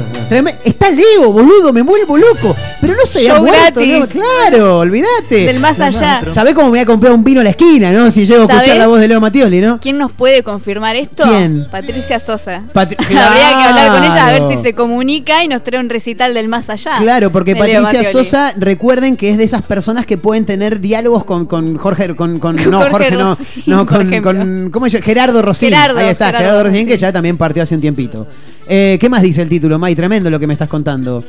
[0.64, 2.56] Está Leo, boludo, me vuelvo loco.
[2.80, 3.86] Pero no se había Show muerto, gratis.
[3.86, 4.06] Leo.
[4.08, 5.46] Claro, olvídate.
[5.46, 6.22] Del más allá.
[6.26, 8.10] ¿Sabés cómo me voy a comprar un vino a la esquina, no?
[8.10, 8.78] Si llego a escuchar ¿Sabés?
[8.80, 9.78] la voz de Leo Matioli, ¿no?
[9.80, 11.22] ¿Quién nos puede confirmar esto?
[11.24, 11.66] ¿Quién?
[11.70, 12.62] Patricia Sosa.
[12.74, 14.56] Habría que hablar con ella a ver Claro.
[14.56, 16.96] si se comunica y nos trae un recital del más allá.
[16.98, 18.24] Claro, porque de Leo Patricia Mattioli.
[18.26, 22.38] Sosa, recuerden que es de esas personas que pueden tener diálogos con, con Jorge, con,
[22.40, 24.32] con- no, Jorge Jorge no, no, por con, ejemplo.
[24.34, 25.04] con- ¿cómo se llama?
[25.04, 25.68] Gerardo Rosín.
[25.68, 28.26] Gerardo, Ahí está, Gerardo Gerardo, Rosín, que ya también partió hace un tiempito.
[28.68, 29.94] Eh, ¿Qué más dice el título, May?
[29.94, 31.24] Tremendo lo que me estás contando.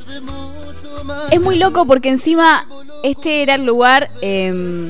[1.32, 2.68] Es muy loco porque encima
[3.04, 4.90] este era el lugar em,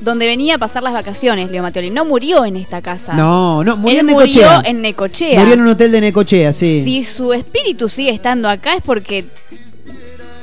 [0.00, 1.90] donde venía a pasar las vacaciones, Leo Mattioli.
[1.90, 3.14] No murió en esta casa.
[3.14, 4.56] No, no, murió Él en Necochea.
[4.56, 5.38] Murió en Necochea.
[5.40, 6.82] Murió en un hotel de Necochea, sí.
[6.84, 9.26] Si su espíritu sigue estando acá es porque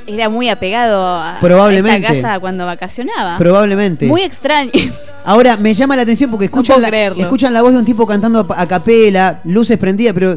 [0.06, 1.98] era muy apegado a Probablemente.
[1.98, 3.38] esta casa cuando vacacionaba.
[3.38, 4.06] Probablemente.
[4.06, 4.72] Muy extraño.
[5.24, 7.22] Ahora, me llama la atención porque escuchan, la, creerlo.
[7.22, 10.36] escuchan la voz de un tipo cantando a, a capela, luces prendidas, pero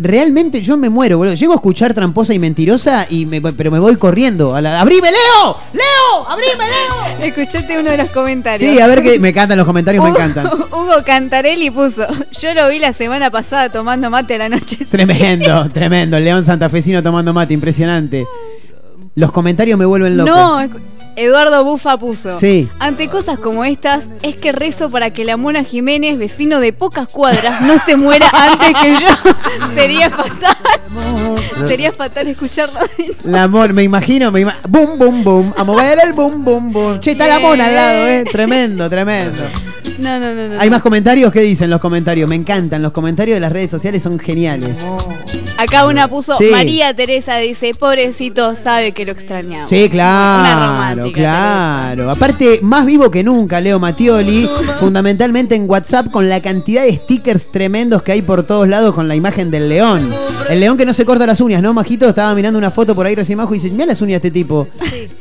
[0.00, 1.34] realmente yo me muero, boludo.
[1.34, 4.54] Llego a escuchar tramposa y mentirosa, y me- pero me voy corriendo.
[4.54, 5.56] A la, ¡Abrime, Leo!
[5.72, 6.28] ¡Leo!
[6.28, 7.26] ¡Abrime, Leo!
[7.26, 8.60] Escuchaste uno de los comentarios.
[8.60, 10.46] Sí, a ver que me encantan los comentarios, me encantan.
[10.72, 12.06] Hugo Cantarelli puso,
[12.40, 14.84] yo lo vi la semana pasada tomando mate a la noche.
[14.90, 16.18] Tremendo, tremendo.
[16.20, 18.26] León santafesino tomando mate, impresionante.
[19.14, 20.30] Los comentarios me vuelven loco.
[20.30, 20.68] No,
[21.18, 22.30] Eduardo Bufa puso.
[22.30, 22.68] Sí.
[22.78, 27.08] Ante cosas como estas, es que rezo para que la Mona Jiménez, vecino de pocas
[27.08, 29.08] cuadras, no se muera antes que yo.
[29.74, 30.56] Sería fatal.
[31.66, 32.78] Sería fatal escucharlo.
[33.24, 37.00] La mona, me imagino, me ima- boom, boom, boom, a mover el boom, boom, boom.
[37.00, 38.24] Che, está la mona al lado, eh.
[38.30, 39.42] Tremendo, tremendo.
[39.98, 40.60] No, no, no, no.
[40.60, 41.32] ¿Hay más comentarios?
[41.32, 42.28] ¿Qué dicen los comentarios?
[42.28, 44.78] Me encantan, los comentarios de las redes sociales son geniales.
[45.58, 46.50] Acá una puso, Sí.
[46.52, 49.64] María Teresa dice, pobrecito, sabe que lo extrañaba.
[49.64, 52.10] Sí, Una claro, romántica, claro.
[52.12, 54.48] Aparte, más vivo que nunca, Leo Mattioli,
[54.78, 59.08] fundamentalmente en WhatsApp con la cantidad de stickers tremendos que hay por todos lados con
[59.08, 60.08] la imagen del león.
[60.48, 62.08] El león que no se corta las uñas, ¿no, Majito?
[62.08, 64.30] Estaba mirando una foto por ahí recién abajo y dice, mira las uñas de este
[64.30, 64.68] tipo.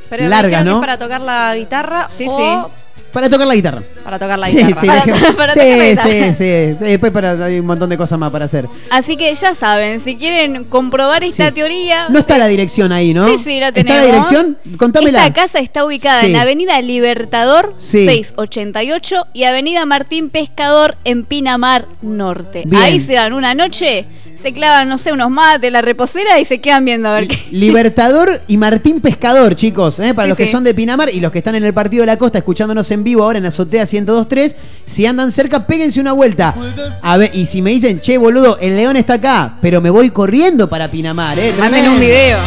[0.10, 0.80] Pero me dijeron que ¿no?
[0.80, 2.70] para tocar la guitarra Sí, o
[3.14, 3.82] Para tocar la guitarra.
[4.04, 4.82] para tocar la Sí, guitarra.
[4.82, 6.34] sí, dejemos- para sí, tocar la sí, guitarra.
[6.34, 6.86] sí, sí.
[6.86, 8.68] Después para, hay un montón de cosas más para hacer.
[8.90, 11.54] Así que ya saben, si quieren comprobar esta Sí.
[11.54, 12.10] teoría...
[12.10, 13.28] No está la dirección ahí, ¿no?
[13.28, 13.98] Sí, sí, la tenemos.
[13.98, 14.58] ¿Está la dirección?
[14.78, 15.20] Contámela.
[15.26, 16.28] Esta casa está ubicada Sí.
[16.32, 18.06] en Avenida Libertador Sí.
[18.06, 22.64] 688 y Avenida Martín Pescador en Pinamar Norte.
[22.66, 22.82] Bien.
[22.82, 24.06] Ahí se dan una noche,
[24.40, 27.44] se clavan, no sé, unos mates, la reposera y se quedan viendo a ver qué.
[27.52, 30.14] Libertador y Martín Pescador, chicos, ¿eh?
[30.14, 30.52] para Sí, los que sí.
[30.52, 33.04] son de Pinamar y los que están en el partido de la costa escuchándonos en
[33.04, 34.56] vivo ahora en Azotea 1023,
[34.86, 36.54] si andan cerca, péguense una vuelta.
[37.02, 40.12] A ver, y si me dicen, che, boludo, el león está acá, pero me voy
[40.12, 41.54] corriendo para Pinamar, ¿eh?
[41.60, 42.38] Manden un video.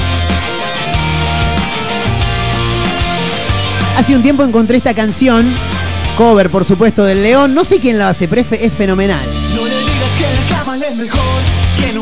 [3.96, 5.52] Hace un tiempo encontré esta canción,
[6.16, 9.26] cover por supuesto del león, no sé quién la hace, pero es, fe- es fenomenal.
[9.54, 11.20] No le digas que en la cama le es mejor,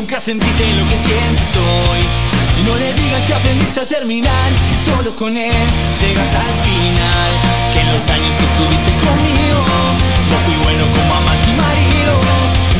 [0.09, 1.99] nunca sentiste lo que sientes hoy.
[2.65, 5.53] No le digas que aprendiste a terminar, que solo con él
[6.01, 7.31] llegas al final.
[7.71, 9.61] Que en los años que estuviste conmigo,
[10.29, 12.13] no fui bueno como amante y marido.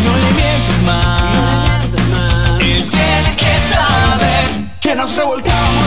[0.06, 1.82] No le mientes más,
[2.62, 5.79] él tiene que saber que nos revolcamos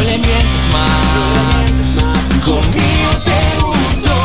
[0.00, 1.72] No le mientes más.
[2.42, 4.16] Conmigo te gustó.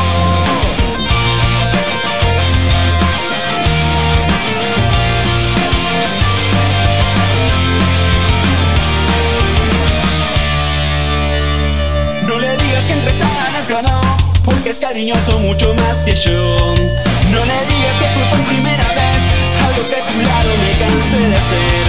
[12.22, 14.00] No le digas que entre ganas ganó,
[14.44, 16.42] porque es cariñoso mucho más que yo.
[16.42, 19.20] No le digas que fue por primera vez,
[19.66, 21.84] algo que a tu lado me cansé de hacer.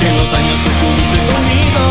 [0.00, 1.82] Que los años que estuviste conmigo,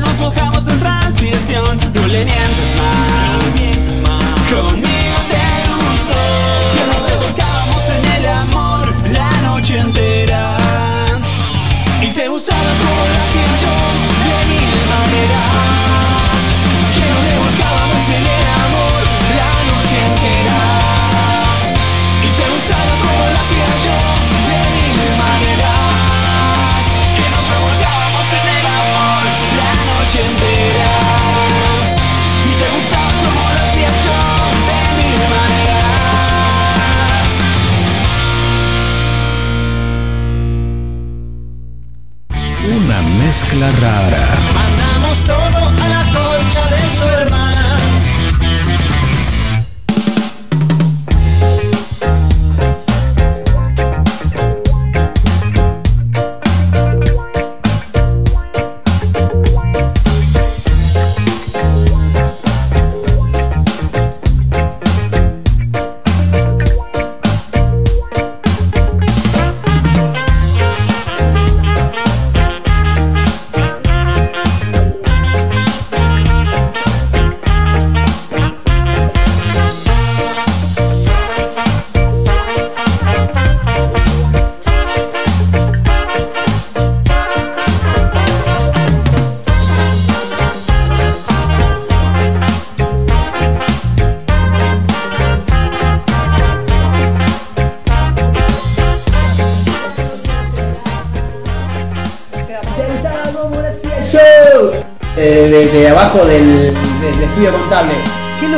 [0.00, 1.80] nos mojamos en transpiración.
[1.94, 2.76] No le mientes
[4.02, 4.50] más.
[4.50, 4.89] Conmigo
[43.78, 44.29] rara.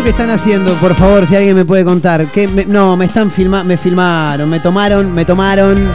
[0.02, 2.26] Que están haciendo, por favor, si alguien me puede contar?
[2.26, 5.88] ¿Qué me- no, me están filmando, me filmaron, me tomaron, me tomaron.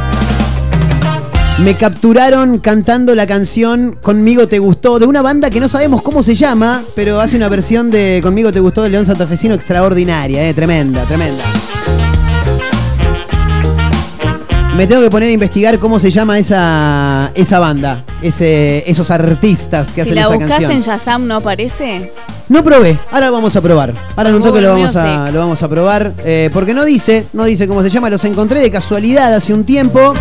[1.64, 6.22] Me capturaron cantando la canción Conmigo te gustó, de una banda que no sabemos cómo
[6.22, 10.54] se llama, pero hace una versión de Conmigo te gustó del León Santafesino extraordinaria, eh,
[10.54, 11.44] tremenda, tremenda.
[14.76, 19.88] Me tengo que poner a investigar cómo se llama esa, esa banda, ese, esos artistas
[19.94, 20.72] que Si hacen la esa buscas canción.
[20.72, 22.14] en Shazam no aparece.
[22.50, 23.94] No probé, ahora vamos a probar.
[24.16, 26.14] Ahora en un toque lo vamos, a, lo vamos a probar.
[26.24, 28.10] eh, porque no dice, no dice cómo se llama.
[28.10, 30.14] Los encontré de casualidad hace un tiempo.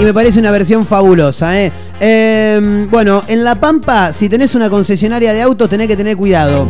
[0.00, 1.60] Y me parece una versión fabulosa.
[1.60, 1.72] eh.
[2.00, 6.68] Eh, bueno, en La Pampa, si tenés una concesionaria de autos, tenés que tener cuidado.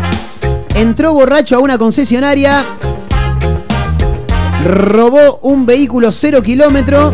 [0.75, 2.65] Entró borracho a una concesionaria.
[4.65, 7.13] Robó un vehículo cero kilómetro.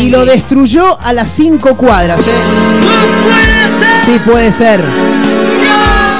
[0.00, 2.20] Y lo destruyó a las cinco cuadras.
[2.20, 2.30] eh.
[4.04, 4.84] Sí, puede ser.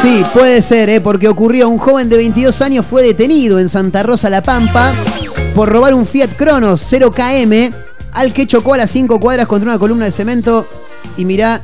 [0.01, 1.01] Sí, puede ser, ¿eh?
[1.01, 1.69] porque ocurrió.
[1.69, 4.93] Un joven de 22 años fue detenido en Santa Rosa, La Pampa,
[5.55, 7.73] por robar un Fiat Cronos 0KM,
[8.13, 10.67] al que chocó a las 5 cuadras contra una columna de cemento.
[11.17, 11.63] Y mirá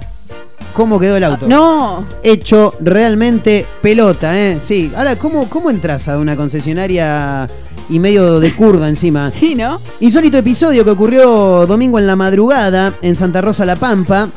[0.73, 1.47] cómo quedó el auto.
[1.47, 2.07] No.
[2.23, 4.59] Hecho realmente pelota, ¿eh?
[4.61, 4.91] Sí.
[4.97, 7.49] Ahora, ¿cómo, cómo entras a una concesionaria
[7.91, 9.31] y medio de curda encima?
[9.39, 9.79] Sí, ¿no?
[10.01, 14.31] Insólito episodio que ocurrió domingo en la madrugada en Santa Rosa La Pampa,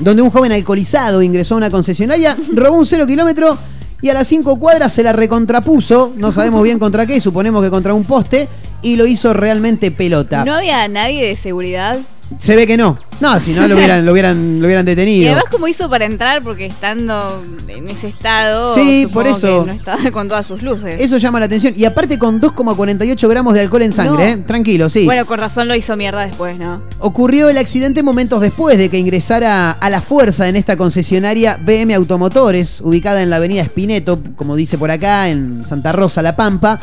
[0.00, 3.56] donde un joven alcoholizado ingresó a una concesionaria, robó un cero kilómetro
[4.02, 7.70] y a las cinco cuadras se la recontrapuso, no sabemos bien contra qué, suponemos que
[7.70, 8.48] contra un poste,
[8.82, 10.44] y lo hizo realmente pelota.
[10.44, 11.98] No había nadie de seguridad.
[12.38, 12.98] Se ve que no.
[13.20, 15.30] No, si no lo hubieran, lo hubieran, lo hubieran Y detenido.
[15.32, 16.42] además, ¿cómo hizo para entrar?
[16.42, 18.70] Porque estando en ese estado.
[18.74, 19.64] Sí, por eso.
[19.64, 21.00] que no estaba con todas sus luces.
[21.00, 21.72] Eso llama la atención.
[21.76, 24.40] Y aparte con 2,48 gramos de alcohol en sangre, No.
[24.40, 24.44] ¿eh?
[24.46, 25.04] Tranquilo, sí.
[25.06, 26.82] Bueno, con razón lo hizo mierda después, ¿no?
[26.98, 31.94] Ocurrió el accidente momentos después de que ingresara a la fuerza en esta concesionaria BM
[31.94, 36.78] Automotores, ubicada en la avenida Espineto, como dice por acá, en Santa Rosa, La Pampa.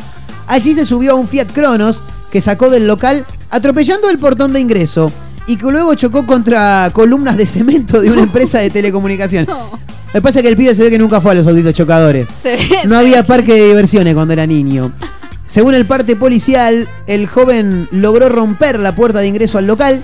[0.47, 4.59] Allí se subió a un Fiat Cronos que sacó del local atropellando el portón de
[4.59, 5.11] ingreso
[5.47, 9.45] y que luego chocó contra columnas de cemento de una empresa de telecomunicación.
[9.47, 11.73] Lo que pasa es que el pibe se ve que nunca fue a los auditos
[11.73, 12.27] chocadores.
[12.41, 12.69] Se ve.
[12.85, 14.91] No había parque de diversiones cuando era niño.
[15.45, 20.03] Según el parte policial, el joven logró romper la puerta de ingreso al local.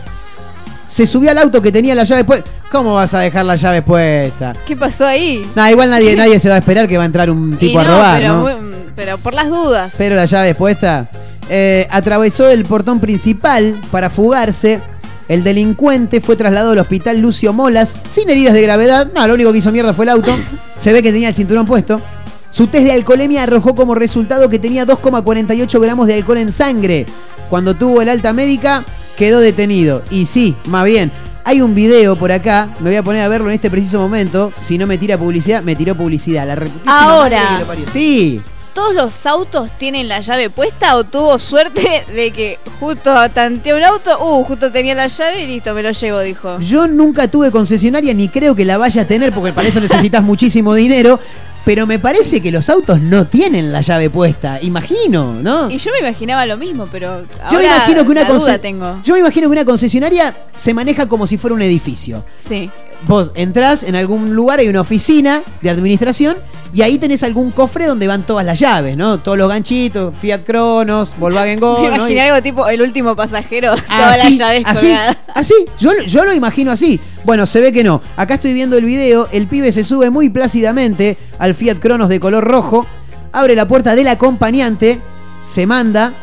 [0.88, 2.50] Se subió al auto que tenía la llave puesta.
[2.72, 4.56] ¿Cómo vas a dejar la llave puesta?
[4.66, 5.46] ¿Qué pasó ahí?
[5.56, 7.84] Nah, igual nadie, nadie se va a esperar que va a entrar un tipo a
[7.84, 8.70] no, robar, pero, ¿no?
[8.96, 9.94] pero por las dudas.
[9.98, 11.10] Pero la llave puesta.
[11.50, 14.82] Eh, atravesó el portón principal para fugarse.
[15.30, 19.12] El delincuente fue trasladado al hospital Lucio Molas sin heridas de gravedad.
[19.14, 20.36] No, lo único que hizo mierda fue el auto.
[20.78, 22.02] Se ve que tenía el cinturón puesto.
[22.50, 27.06] Su test de alcoholemia arrojó como resultado que tenía 2,48 gramos de alcohol en sangre.
[27.48, 28.84] Cuando tuvo el alta médica,
[29.18, 30.02] quedó detenido.
[30.10, 31.12] Y sí, más bien.
[31.46, 34.52] Hay un video por acá, me voy a poner a verlo en este preciso momento.
[34.58, 36.48] Si no me tira publicidad, me tiró publicidad.
[36.48, 37.50] La Ahora.
[37.56, 37.86] que lo parió.
[37.92, 38.42] Sí,
[38.80, 43.84] ¿Todos los autos tienen la llave puesta o tuvo suerte de que justo tanteó un
[43.84, 44.18] auto?
[44.26, 46.58] Uh, justo tenía la llave y listo, me lo llevo, dijo.
[46.62, 50.24] Yo nunca tuve concesionaria ni creo que la vaya a tener porque para eso necesitas
[50.24, 51.20] muchísimo dinero.
[51.66, 54.60] Pero me parece que los autos no tienen la llave puesta.
[54.62, 55.70] Imagino, ¿no?
[55.70, 58.54] Y yo me imaginaba lo mismo, pero Yo me ahora imagino que una la duda
[58.54, 59.02] conce- tengo.
[59.04, 62.24] Yo me imagino que una concesionaria se maneja como si fuera un edificio.
[62.48, 62.72] Sí.
[63.06, 66.38] Vos entrás en algún lugar, hay una oficina de administración
[66.74, 69.18] y ahí tenés algún cofre donde van todas las llaves, ¿no?
[69.20, 71.96] Todos los ganchitos, Fiat Cronos, Volkswagen Me ¿no?
[71.96, 75.18] imaginé algo tipo el último pasajero, todas Así, las llaves así, colgadas.
[75.34, 75.54] así.
[75.80, 77.00] Yo, yo lo imagino así.
[77.24, 78.02] Bueno, se ve que no.
[78.18, 79.28] Acá estoy viendo el video.
[79.32, 82.86] El pibe se sube muy plácidamente al Fiat Cronos de color rojo.
[83.32, 85.00] Abre la puerta del acompañante.
[85.42, 86.14] Se manda.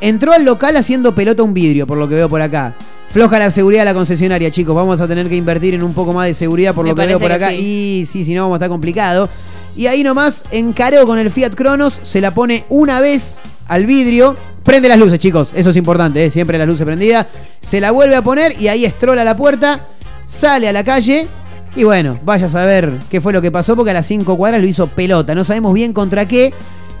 [0.00, 2.74] Entró al local haciendo pelota un vidrio, por lo que veo por acá.
[3.08, 4.74] Floja la seguridad de la concesionaria, chicos.
[4.74, 7.06] Vamos a tener que invertir en un poco más de seguridad por Me lo que
[7.06, 7.52] veo por acá.
[7.52, 9.28] Y sí, si no, vamos a estar complicado.
[9.76, 14.36] Y ahí nomás encaró con el Fiat Cronos, se la pone una vez al vidrio.
[14.64, 15.52] Prende las luces, chicos.
[15.54, 16.30] Eso es importante, ¿eh?
[16.30, 17.26] siempre las luces prendidas.
[17.60, 19.86] Se la vuelve a poner y ahí estrola la puerta,
[20.26, 21.26] sale a la calle.
[21.74, 24.60] Y bueno, vaya a saber qué fue lo que pasó porque a las 5 cuadras
[24.60, 25.34] lo hizo pelota.
[25.34, 26.52] No sabemos bien contra qué.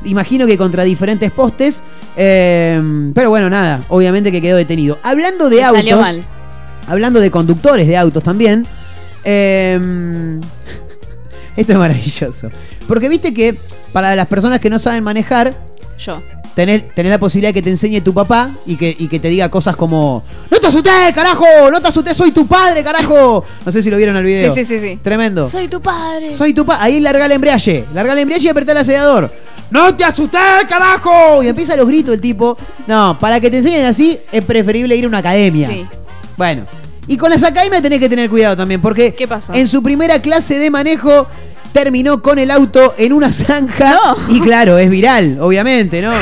[0.04, 1.82] Imagino que contra diferentes postes.
[2.16, 2.82] Eh,
[3.14, 3.84] pero bueno, nada.
[3.90, 4.98] Obviamente que quedó detenido.
[5.02, 5.78] Hablando de autos.
[5.78, 6.24] salió mal.
[6.88, 8.66] Hablando de conductores de autos también.
[9.24, 10.40] eh,
[11.56, 12.48] esto es maravilloso.
[12.88, 13.56] Porque viste que
[13.92, 15.54] para las personas que no saben manejar,
[15.98, 16.22] Yo.
[16.54, 19.28] tener, tener la posibilidad de que te enseñe tu papá y que, y que te
[19.28, 21.44] diga cosas como ¡No te asustes, carajo!
[21.70, 23.44] ¡No te asustes, soy tu padre, carajo!
[23.64, 24.54] No sé si lo vieron en el video.
[24.54, 24.98] Sí, sí, sí, sí.
[25.02, 25.48] Tremendo.
[25.48, 26.32] Soy tu padre.
[26.32, 26.82] Soy tu padre.
[26.82, 27.84] Ahí larga el embriague.
[27.94, 29.32] Larga el embriague y apretá el acelerador.
[29.70, 31.42] ¡No te asustes, carajo!
[31.42, 32.58] Y empieza los gritos el tipo.
[32.86, 35.68] No, para que te enseñen así, es preferible ir a una academia.
[35.68, 35.86] Sí.
[36.36, 36.66] Bueno.
[37.06, 39.52] Y con las academias tenés que tener cuidado también, porque ¿Qué pasó?
[39.54, 41.26] en su primera clase de manejo
[41.72, 44.16] terminó con el auto en una zanja.
[44.28, 46.12] Y claro, es viral, obviamente, ¿no?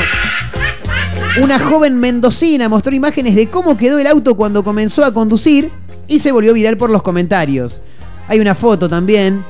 [1.41, 5.71] Una joven mendocina mostró imágenes de cómo quedó el auto cuando comenzó a conducir
[6.07, 7.81] y se volvió viral por los comentarios.
[8.27, 9.45] Hay una foto también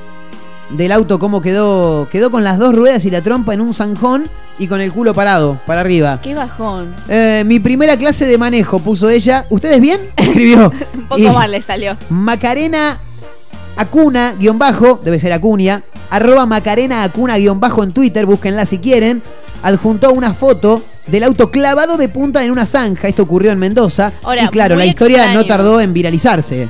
[0.76, 4.28] del auto cómo quedó, quedó con las dos ruedas y la trompa en un zanjón
[4.58, 6.20] y con el culo parado, para arriba.
[6.22, 6.94] Qué bajón.
[7.08, 9.46] Eh, mi primera clase de manejo puso ella.
[9.50, 10.00] ¿Ustedes bien?
[10.16, 10.72] Escribió.
[10.94, 11.96] Un poco Y mal le salió.
[12.10, 12.98] Macarena
[13.76, 18.78] Acuna, guion bajo, debe ser Acuña, arroba Macarena Acuna, guion bajo en Twitter, búsquenla si
[18.78, 19.22] quieren,
[19.62, 23.08] adjuntó una foto del auto clavado de punta en una zanja.
[23.08, 24.12] Esto ocurrió en Mendoza.
[24.22, 26.68] Ahora, y claro, la historia no tardó en viralizarse.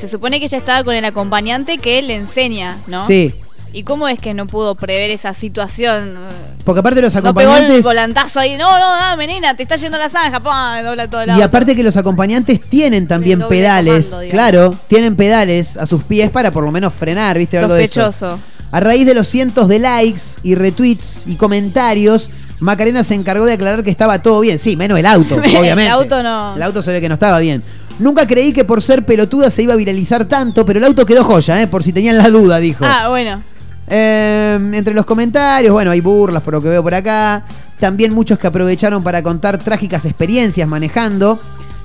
[0.00, 3.04] Se supone que ella estaba con el acompañante que le enseña, ¿no?
[3.06, 3.34] Sí.
[3.72, 6.16] ¿Y cómo es que no pudo prever esa situación?
[6.64, 7.84] Porque aparte los No pegó el acompañantes.
[7.84, 8.56] volantazo ahí.
[8.56, 10.40] No, no, dame, nena, te está yendo la zanja.
[10.40, 10.76] ¡Pam!
[10.76, 15.14] Me dobla todo el Y aparte que los acompañantes tienen también pedales, comando, claro, tienen
[15.14, 17.58] pedales a sus pies para por lo menos frenar, ¿viste?
[17.58, 18.10] Algo de eso.
[18.10, 18.40] Sospechoso.
[18.72, 23.52] A raíz de los cientos de likes y retweets y comentarios, Macarena se encargó de
[23.54, 24.58] aclarar que estaba todo bien.
[24.58, 25.84] Sí, menos el auto, obviamente.
[25.84, 26.56] El auto no.
[26.56, 27.62] El auto se ve que no estaba bien.
[28.00, 31.22] Nunca creí que por ser pelotuda se iba a viralizar tanto, pero el auto quedó
[31.22, 31.66] joya, ¿eh?
[31.66, 32.84] por si tenían la duda, dijo.
[32.86, 33.42] Ah, bueno.
[33.88, 37.44] Eh, entre los comentarios, bueno, hay burlas por lo que veo por acá.
[37.78, 41.38] También muchos que aprovecharon para contar trágicas experiencias manejando.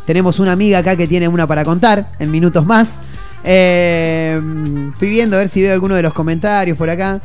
[0.05, 2.97] Tenemos una amiga acá que tiene una para contar en minutos más.
[3.43, 4.39] Eh,
[4.93, 7.21] estoy viendo a ver si veo alguno de los comentarios por acá.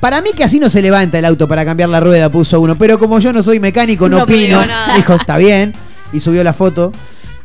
[0.00, 2.76] Para mí que así no se levanta el auto para cambiar la rueda, puso uno.
[2.76, 4.60] Pero como yo no soy mecánico, no, No opino.
[4.96, 5.72] Dijo, está bien.
[6.12, 6.92] Y subió la foto.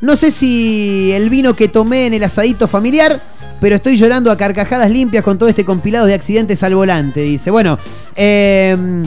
[0.01, 3.19] No sé si el vino que tomé en el asadito familiar,
[3.59, 7.21] pero estoy llorando a carcajadas limpias con todo este compilado de accidentes al volante.
[7.21, 7.79] Dice, bueno,
[8.15, 9.03] eh,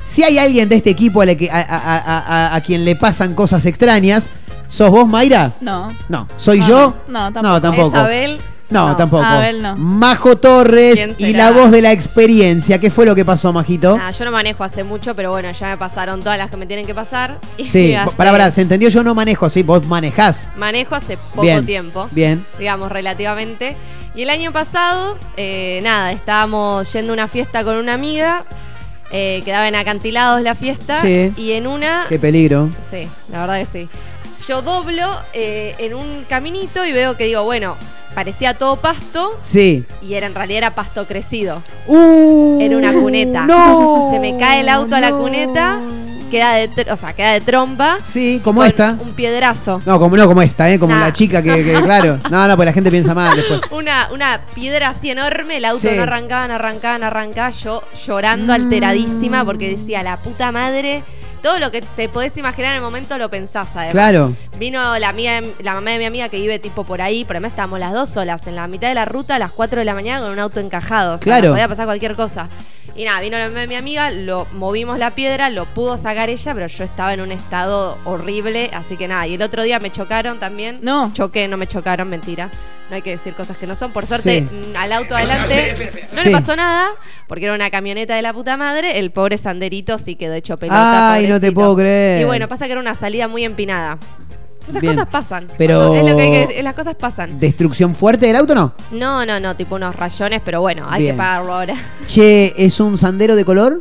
[0.00, 4.28] si hay alguien de este equipo a, la que- a- quien le pasan cosas extrañas,
[4.68, 5.52] ¿sos vos, Mayra?
[5.60, 5.90] No.
[6.08, 6.28] No.
[6.36, 6.96] ¿Soy No, yo?
[7.08, 7.42] no, tampoco.
[7.48, 7.96] No, tampoco.
[7.96, 8.40] ¿Es Abel?
[8.70, 8.96] No, No.
[8.96, 9.24] tampoco.
[9.24, 9.76] Abel no.
[9.76, 12.78] Majo Torres ¿Quién y la voz de la experiencia.
[12.78, 13.96] ¿Qué fue lo que pasó, Majito?
[13.96, 16.66] Nah, yo no manejo hace mucho, pero bueno, ya me pasaron todas las que me
[16.66, 17.38] tienen que pasar.
[17.56, 20.48] Y sí, para, para, se entendió, yo no manejo, sí, vos manejás.
[20.56, 22.08] Manejo hace poco Bien, tiempo.
[22.12, 22.44] bien.
[22.58, 23.76] Digamos, relativamente.
[24.14, 28.44] Y el año pasado, eh, nada, estábamos yendo a una fiesta con una amiga.
[29.12, 30.94] Eh, quedaba en acantilados la fiesta.
[30.96, 31.32] Sí.
[31.36, 32.06] Y en una.
[32.08, 32.70] Qué peligro.
[32.88, 33.88] Sí, la verdad que sí.
[34.48, 37.76] Yo doblo eh, en un caminito y veo que digo, bueno,
[38.14, 39.38] parecía todo pasto.
[39.40, 39.84] Sí.
[40.02, 41.62] Y era, en realidad era pasto crecido.
[41.86, 43.42] Uh, Era una cuneta.
[43.46, 45.78] no, Se me cae el auto a la cuneta,
[46.30, 47.98] queda de, o sea, queda de trompa.
[48.02, 48.96] Sí, como con esta.
[49.00, 49.80] Un piedrazo.
[49.84, 50.78] No, como no, como esta, ¿eh?
[50.78, 51.00] Como Nah.
[51.00, 52.18] la chica que, que, claro.
[52.30, 53.60] No, no, pues la gente piensa mal después.
[53.70, 55.96] Una, una piedra así enorme, el auto Sí.
[55.96, 57.50] no arrancaba, no arrancaba, no arrancaba.
[57.50, 61.02] Yo llorando alteradísima porque decía, la puta madre.
[61.42, 63.92] Todo lo que te podés imaginar en el momento lo pensás, además.
[63.92, 64.34] Claro.
[64.58, 67.52] Vino la, amiga, la mamá de mi amiga que vive tipo por ahí, pero además
[67.52, 69.94] estábamos las dos solas en la mitad de la ruta a las 4 de la
[69.94, 71.14] mañana con un auto encajado.
[71.14, 71.50] O sea, Claro.
[71.52, 72.48] podía pasar cualquier cosa.
[72.96, 76.28] Y nada, vino la mamá de mi amiga, lo movimos la piedra, lo pudo sacar
[76.28, 79.26] ella, pero yo estaba en un estado horrible, así que nada.
[79.28, 80.78] Y el otro día me chocaron también.
[80.82, 81.10] No.
[81.14, 82.50] Choqué, no me chocaron, mentira.
[82.90, 83.92] No hay que decir cosas que no son.
[83.92, 84.72] Por suerte, Sí.
[84.72, 85.74] mm, al auto adelante
[86.12, 86.28] no Sí.
[86.30, 86.88] le pasó nada,
[87.28, 88.98] porque era una camioneta de la puta madre.
[88.98, 91.12] El pobre Sanderito sí quedó hecho pelota.
[91.12, 92.22] Ay, no te puedo creer.
[92.22, 93.98] Y bueno, pasa que era una salida muy empinada.
[94.68, 94.94] Esas Bien.
[94.94, 95.48] cosas pasan.
[95.58, 97.40] Pero- Es lo que hay que decir, las cosas pasan.
[97.40, 98.72] ¿Destrucción fuerte del auto no?
[98.92, 101.14] No, no, no, tipo unos rayones, pero bueno, hay Bien.
[101.14, 101.74] que pagarlo ahora.
[102.06, 103.80] Che, ¿es un sandero de color?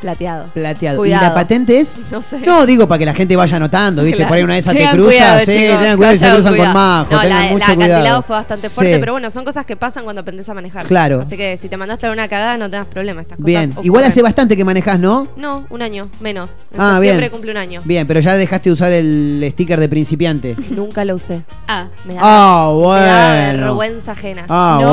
[0.00, 0.46] Plateado.
[0.54, 0.98] Plateado.
[0.98, 1.22] Cuidado.
[1.24, 1.96] ¿Y la patente es?
[2.10, 2.38] No sé.
[2.40, 4.16] No, digo para que la gente vaya anotando, ¿viste?
[4.18, 4.28] Claro.
[4.28, 6.30] Por ahí una de esas te Tengan cruza, cuidado, sí, chicos, tengan cuidado y se
[6.30, 6.72] cruzan con.
[6.72, 8.22] Majo, No, tengan la, mucho la cuidado.
[8.22, 9.00] fue bastante fuerte, Sí.
[9.00, 10.86] pero bueno, son cosas que pasan cuando aprendes a manejar.
[10.86, 11.20] Claro.
[11.20, 13.20] Así que si te mandaste a una cagada, no tengas problema.
[13.22, 13.84] Estas cosas Bien, ocurren.
[13.86, 15.28] igual hace bastante que manejás, ¿no?
[15.36, 16.50] No, un año, menos.
[16.72, 17.30] En Ah, septiembre bien.
[17.32, 17.82] cumple un año.
[17.84, 20.56] Bien, pero ya dejaste de usar el sticker de principiante.
[20.70, 21.42] Nunca lo usé.
[21.68, 23.62] Ah, me da, Ah, me da bueno.
[23.66, 24.44] vergüenza ajena.
[24.48, 24.88] Ah, No.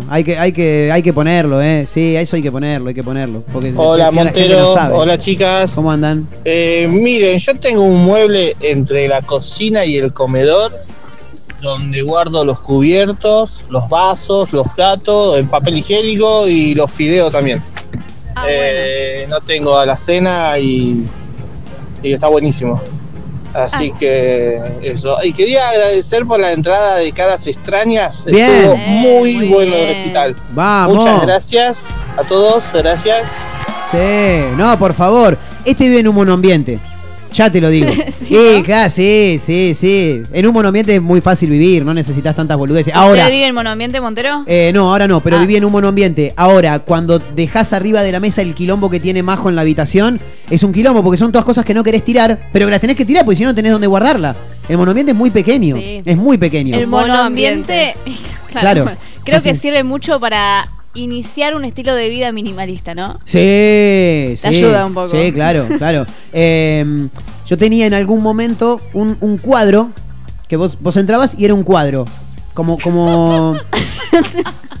[0.00, 0.12] bueno.
[0.12, 1.84] Hay que, hay que, hay que ponerlo, ¿eh?
[1.86, 3.42] Sí, a eso hay que ponerlo, hay que ponerlo.
[3.52, 4.94] Porque Hola Montero, no sabe.
[4.96, 5.72] hola chicas.
[5.74, 6.28] ¿Cómo andan?
[6.44, 10.72] Eh, miren, yo tengo un mueble entre la cocina y el comedor
[11.60, 17.62] donde guardo los cubiertos, los vasos, los platos, el papel higiénico y los fideos también.
[18.48, 21.06] Eh, No tengo alacena y,
[22.02, 22.82] y está buenísimo.
[23.54, 25.16] Así que eso.
[25.22, 28.24] Y quería agradecer por la entrada de Caras Extrañas.
[28.24, 28.50] Bien.
[28.50, 30.36] Estuvo Eh, muy, muy bueno el recital.
[30.50, 30.96] Vamos.
[30.98, 33.28] Muchas gracias a todos, gracias.
[33.94, 35.38] Sí, no, por favor.
[35.64, 36.78] Este vive en un monoambiente.
[37.32, 37.90] Ya te lo digo.
[38.28, 40.22] sí, claro, sí, sí, sí.
[40.32, 42.94] En un monoambiente es muy fácil vivir, no necesitas tantas boludeces.
[42.94, 44.44] Ahora, ¿Usted vive en monoambiente, Montero?
[44.46, 46.32] eh, no, ahora no, pero viví en un monoambiente.
[46.36, 50.20] Ahora, cuando dejas arriba de la mesa el quilombo que tiene Majo en la habitación,
[50.48, 52.94] es un quilombo porque son todas cosas que no querés tirar, pero que las tenés
[52.96, 54.36] que tirar porque si no, no tenés dónde guardarla.
[54.68, 55.76] El monoambiente es muy pequeño.
[55.76, 56.02] Sí.
[56.04, 56.76] Es muy pequeño.
[56.76, 57.96] El monoambiente.
[58.54, 58.88] Claro.
[59.24, 63.14] Creo que sirve mucho para iniciar un estilo de vida minimalista, ¿no?
[63.24, 64.48] Sí, sí.
[64.48, 65.08] ayuda un poco.
[65.08, 66.06] Sí, claro, claro.
[66.32, 67.08] Eh,
[67.46, 69.90] yo tenía en algún momento un, un cuadro
[70.48, 72.04] que vos, vos entrabas y era un cuadro.
[72.54, 73.56] Como, como.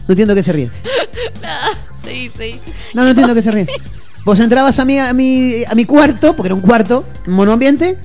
[0.06, 0.70] No entiendo qué se ríe.
[2.04, 2.60] sí, sí.
[2.92, 3.66] No, no entiendo qué se ríe.
[4.24, 7.96] Vos entrabas a mi, a mi, a mi cuarto, porque era un cuarto, monoambiente,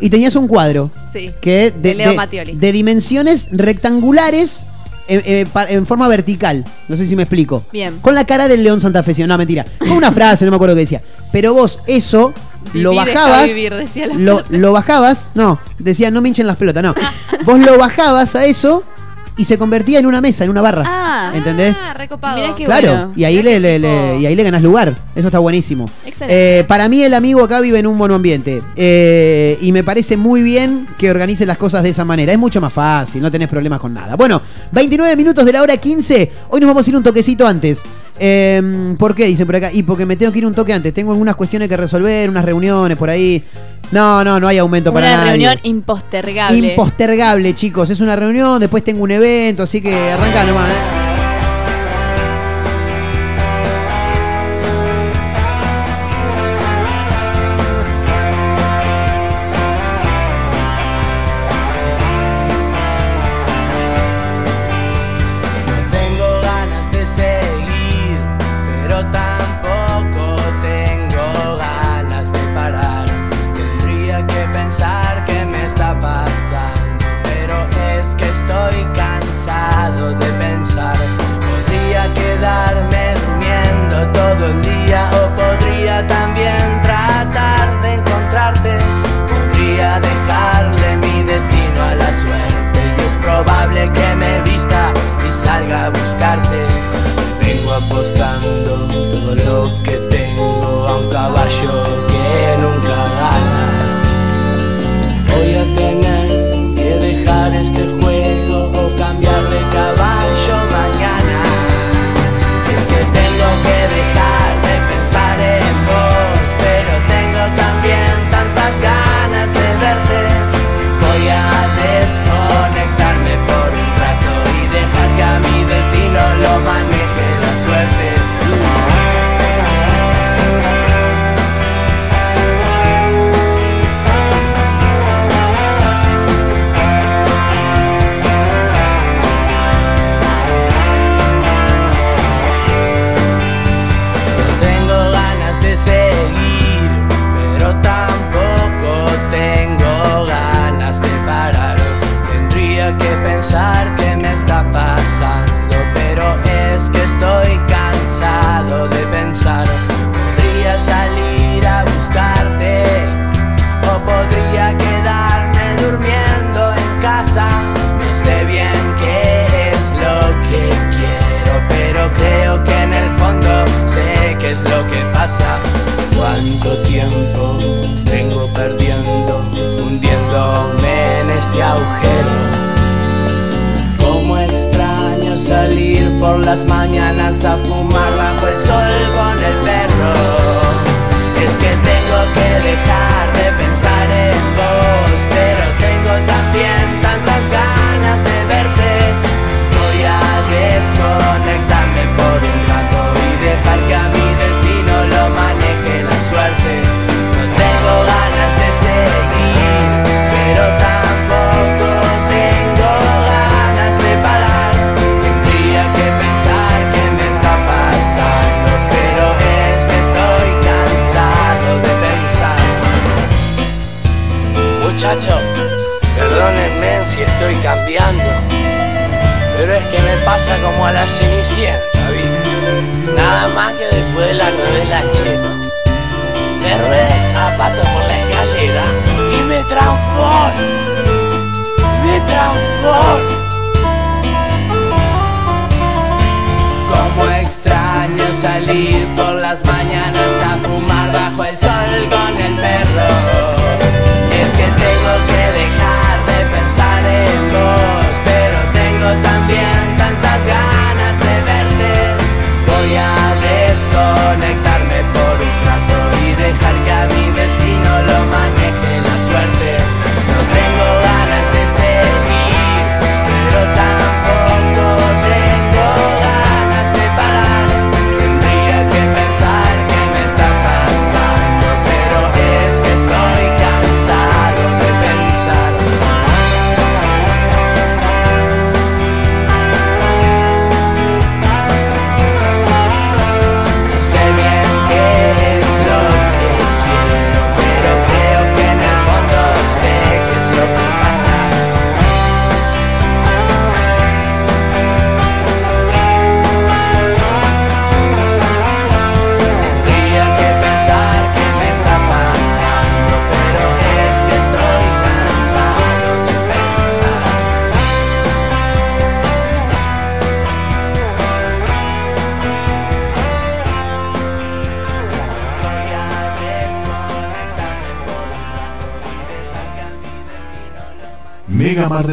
[0.00, 0.90] y tenías un cuadro.
[1.12, 1.32] Sí.
[1.42, 2.52] Que de, De Leo de- Mattioli.
[2.56, 4.66] de dimensiones rectangulares
[5.08, 6.64] eh, en forma vertical.
[6.88, 7.64] No sé si me explico.
[7.72, 7.98] Bien.
[8.00, 9.26] Con la cara del león santafesino.
[9.26, 9.64] No, mentira.
[9.78, 11.02] Con una frase, no me acuerdo qué decía.
[11.32, 12.32] Pero vos eso
[12.72, 13.46] lo bajabas.
[13.46, 15.32] vivir, decía la lo, lo bajabas.
[15.34, 16.82] No, decía no me hinchen las pelotas.
[16.82, 16.94] No.
[17.44, 18.84] vos lo bajabas a eso
[19.36, 20.84] y se convertía en una mesa, en una barra.
[20.86, 21.78] Ah, ¿Entendés?
[21.84, 22.36] Ah, recopado.
[22.36, 23.12] Mirá qué Claro, bueno.
[23.16, 24.96] y ahí le, le- le- y ahí le ganás lugar.
[25.14, 25.86] Eso está buenísimo.
[26.06, 26.60] Excelente.
[26.60, 28.62] Eh, para mí el amigo acá vive en un monoambiente.
[28.76, 32.32] Eh, y me parece muy bien que organice las cosas de esa manera.
[32.32, 34.14] Es mucho más fácil, no tenés problemas con nada.
[34.16, 34.40] Bueno,
[34.72, 36.30] 29 minutos de la hora 15.
[36.50, 37.82] Hoy nos vamos a ir un toquecito antes.
[38.18, 39.26] Eh, ¿Por qué?
[39.26, 39.70] Dicen por acá.
[39.72, 40.92] Y porque me tengo que ir un toque antes.
[40.94, 43.42] Tengo algunas cuestiones que resolver, unas reuniones por ahí.
[43.90, 45.30] No, no, no hay aumento para Una nadie.
[45.32, 46.56] reunión impostergable.
[46.70, 47.90] Impostergable, chicos.
[47.90, 50.68] Es una reunión, después tengo un evento, así que arranca nomás.
[50.70, 51.03] ¿eh?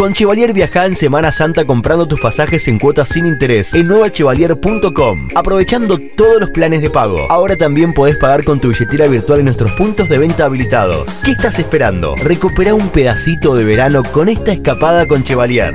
[0.00, 5.28] Con Chevalier viaja en Semana Santa comprando tus pasajes en cuotas sin interés en nuevachevalier.com,
[5.34, 7.30] aprovechando todos los planes de pago.
[7.30, 11.20] Ahora también podés pagar con tu billetera virtual en nuestros puntos de venta habilitados.
[11.22, 12.14] ¿Qué estás esperando?
[12.16, 15.74] Recupera un pedacito de verano con esta escapada con Chevalier.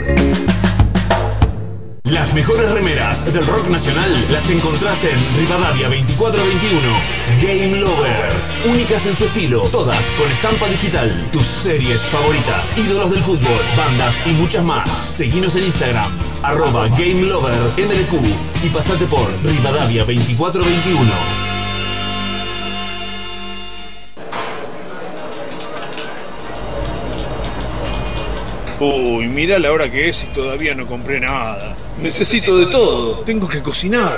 [2.16, 6.82] Las mejores remeras del rock nacional las encontrás en Rivadavia 2421.
[7.42, 8.32] Game Lover.
[8.72, 11.12] Únicas en su estilo, todas con estampa digital.
[11.34, 14.90] Tus series favoritas, ídolos del fútbol, bandas y muchas más.
[14.98, 16.10] Seguinos en Instagram,
[16.42, 21.12] arroba Game Lover MDQ y pasate por Rivadavia 2421.
[28.80, 31.76] Uy, mira la hora que es y todavía no compré nada.
[32.02, 33.20] Necesito de todo.
[33.20, 34.18] Tengo que cocinar.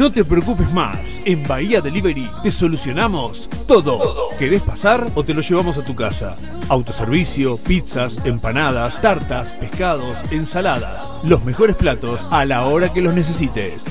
[0.00, 4.00] No te preocupes más, en Bahía Delivery te solucionamos todo.
[4.38, 6.32] ¿Querés pasar o te lo llevamos a tu casa?
[6.70, 11.12] Autoservicio, pizzas, empanadas, tartas, pescados, ensaladas.
[11.22, 13.84] Los mejores platos a la hora que los necesites.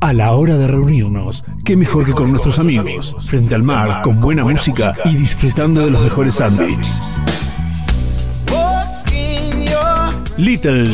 [0.00, 4.20] A la hora de reunirnos, qué mejor que con nuestros amigos, frente al mar, con
[4.20, 7.20] buena música y disfrutando de los mejores sándwiches.
[10.36, 10.84] Little,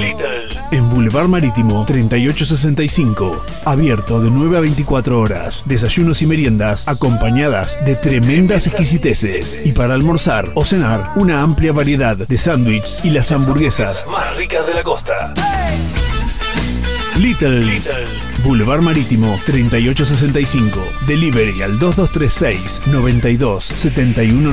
[0.70, 7.97] en Boulevard Marítimo 3865, abierto de 9 a 24 horas, desayunos y meriendas acompañadas de
[7.97, 14.06] tremendas exquisiteces y para almorzar o cenar una amplia variedad de sándwiches y las hamburguesas
[14.10, 15.34] más ricas de la costa.
[17.16, 17.80] Little.
[18.44, 20.80] Boulevard Marítimo 3865.
[21.06, 24.52] Delivery al 2236 92 71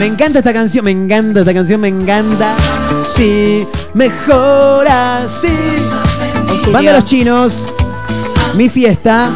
[0.00, 2.56] Me encanta esta canción, me encanta esta canción, me encanta.
[3.14, 3.64] Sí,
[3.94, 5.46] mejor así.
[6.72, 7.72] Banda Los Chinos,
[8.56, 9.30] mi fiesta.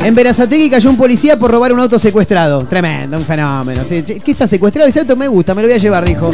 [0.00, 2.66] En Verazategui cayó un policía por robar un auto secuestrado.
[2.66, 3.84] Tremendo, un fenómeno.
[3.84, 4.88] Sí, ¿Qué está secuestrado?
[4.88, 6.32] Ese auto me gusta, me lo voy a llevar, dijo.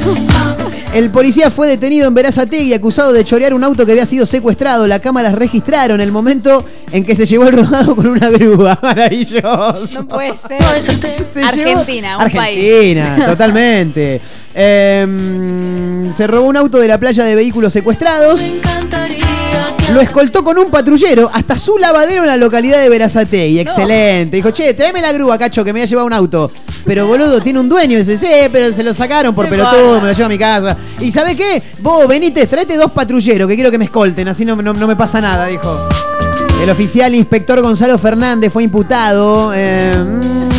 [0.93, 4.89] El policía fue detenido en Verazategui acusado de chorear un auto que había sido secuestrado.
[4.89, 8.77] Las cámaras registraron el momento en que se llevó el rodado con una grúa.
[8.83, 9.87] Maravilloso.
[9.95, 10.61] No puede ser.
[11.45, 12.73] Argentina, un país.
[12.73, 14.21] Argentina, totalmente.
[14.53, 18.45] Em, se robó un auto de la playa de vehículos secuestrados.
[19.95, 23.61] Lo escoltó con un patrullero hasta su lavadero en la localidad de Verazategui.
[23.61, 24.37] Excelente.
[24.37, 26.51] Dijo, che, tráeme la grúa, cacho, que me voy a llevar un auto.
[26.85, 27.95] Pero boludo, tiene un dueño.
[27.95, 30.77] Y dice, sí, pero se lo sacaron por pelotudo, me lo llevo a mi casa.
[31.01, 31.62] ¿Y sabe qué?
[31.81, 34.97] Vos, venite, tráete dos patrulleros que quiero que me escolten, así no, no- no me
[34.97, 35.77] pasa nada, dijo.
[36.62, 40.49] El oficial inspector Gonzalo Fernández fue imputado eh, mm,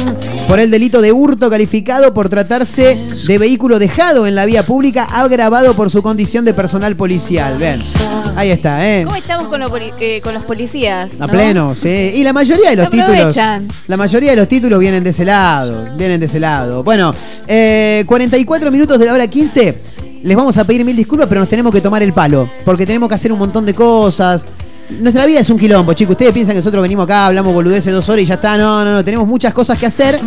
[0.52, 5.06] por el delito de hurto calificado por tratarse de vehículo dejado en la vía pública
[5.06, 7.58] agravado por su condición de personal policial.
[7.58, 7.82] Ven,
[8.36, 9.06] ahí está, ¿eh?
[9.06, 11.14] ¿Cómo estamos con, los poli- eh, con los policías?
[11.22, 11.32] A no?
[11.32, 12.12] pleno, sí.
[12.16, 13.34] Y la mayoría de los títulos.
[13.88, 15.88] La mayoría de los títulos vienen de ese lado.
[15.96, 16.84] Vienen de ese lado.
[16.84, 17.16] Bueno,
[17.48, 19.78] eh, 44 minutos de la hora 15.
[20.24, 22.50] Les vamos a pedir mil disculpas, pero nos tenemos que tomar el palo.
[22.66, 24.46] Porque tenemos que hacer un montón de cosas.
[25.00, 26.12] Nuestra vida es un quilombo, chicos.
[26.14, 28.58] Ustedes piensan que nosotros venimos acá, hablamos boludeces dos horas y ya está.
[28.58, 29.04] No, no, no.
[29.06, 30.20] Tenemos muchas cosas que hacer.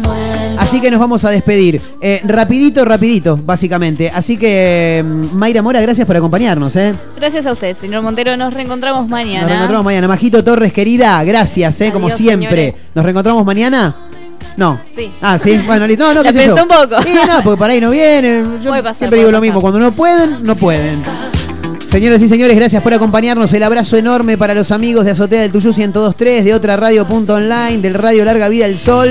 [0.58, 1.80] Así que nos vamos a despedir.
[2.00, 4.10] Eh, rapidito, rapidito, básicamente.
[4.12, 6.94] Así que, mm, Mayra Mora, gracias por acompañarnos, ¿eh?
[7.16, 8.36] Gracias a usted, señor Montero.
[8.36, 9.42] Nos reencontramos mañana.
[9.42, 10.08] Nos reencontramos mañana.
[10.08, 11.92] Majito Torres, querida, gracias, ¿eh?
[11.92, 12.48] como siempre.
[12.48, 12.74] señores.
[12.94, 13.96] ¿Nos reencontramos mañana?
[14.56, 14.80] No.
[14.94, 15.12] Sí.
[15.20, 15.60] Ah, sí.
[15.66, 16.04] Bueno, listo.
[16.04, 17.02] No, no, La qué pensó un poco.
[17.02, 18.58] Sí, no, porque para ahí no vienen.
[18.62, 19.60] Yo pasar, siempre digo lo mismo.
[19.60, 21.02] Cuando no pueden, no pueden.
[21.84, 23.52] Señoras y señores, gracias por acompañarnos.
[23.52, 27.94] El abrazo enorme para los amigos de Azotea del Tuyú 1023, de otra radio.online, del
[27.94, 29.08] Radio Larga Vida del Sol.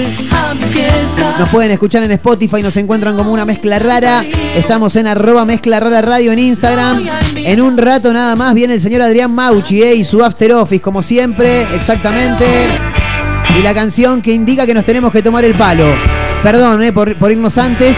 [1.40, 4.22] Nos pueden escuchar en Spotify, nos encuentran como una mezcla rara.
[4.56, 7.08] Estamos en arroba mezcla rara radio en Instagram.
[7.36, 10.82] En un rato nada más viene el señor Adrián Mauchi eh, y su After Office,
[10.82, 12.46] como siempre, exactamente.
[13.58, 15.86] Y la canción que indica que nos tenemos que tomar el palo.
[16.42, 17.96] Perdón eh, por, por irnos antes.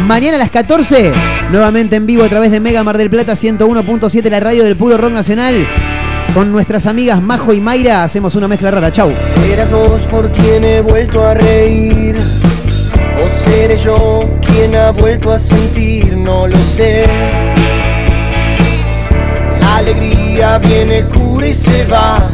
[0.00, 1.12] Mañana a las 14,
[1.50, 4.98] nuevamente en vivo a través de Mega Mar del Plata 101.7, la radio del puro
[4.98, 5.66] rock nacional.
[6.34, 8.90] Con nuestras amigas Majo y Mayra hacemos una mezcla rara.
[8.90, 9.12] Chau.
[9.34, 12.16] Serás vos por quien he vuelto a reír.
[13.24, 17.06] O seré yo quien ha vuelto a sentir, no lo sé.
[19.60, 22.32] La alegría viene, cura y se va.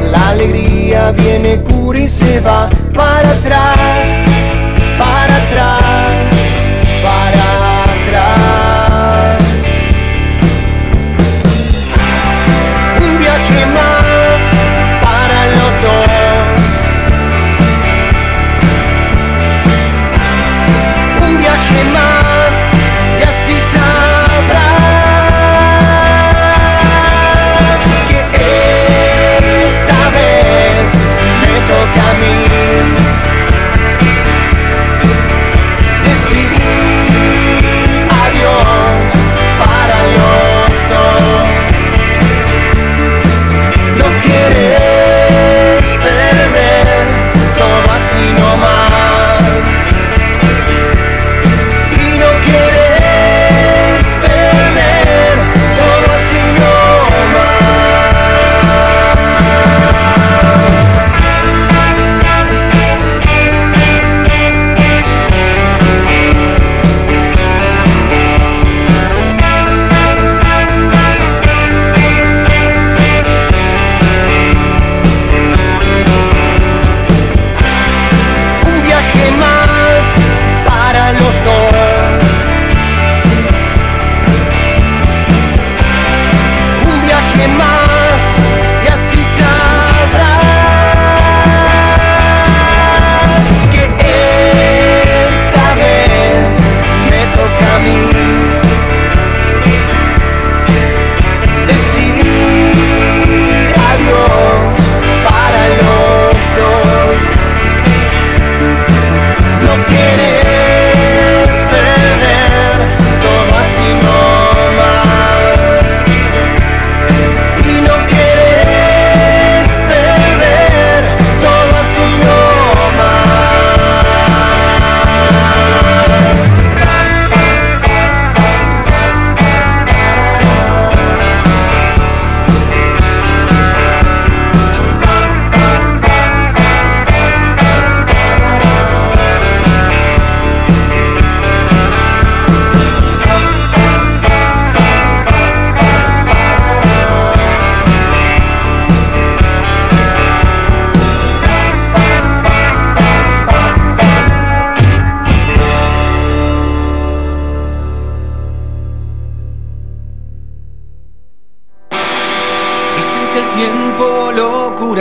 [0.00, 2.70] La alegría viene, cura y se va.
[2.94, 3.76] Para atrás,
[4.98, 5.77] para atrás,
[13.60, 13.97] Un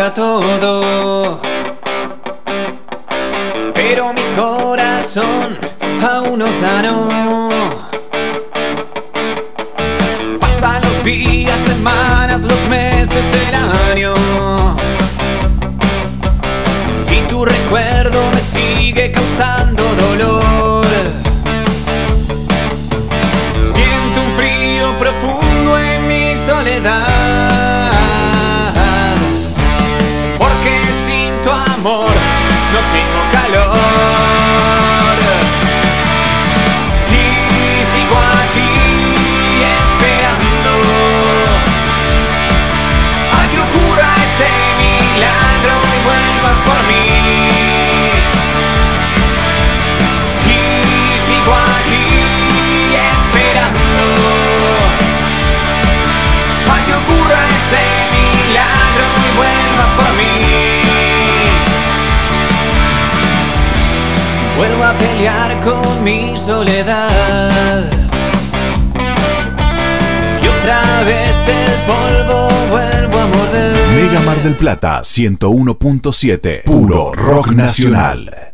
[0.07, 0.76] para todo.
[74.77, 76.63] Plata 101.7.
[76.63, 78.53] Puro rock nacional.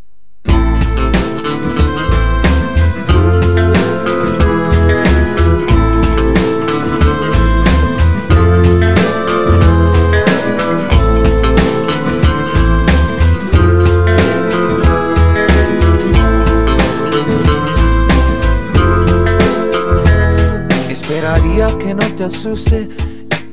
[20.90, 22.90] Esperaría que no te asuste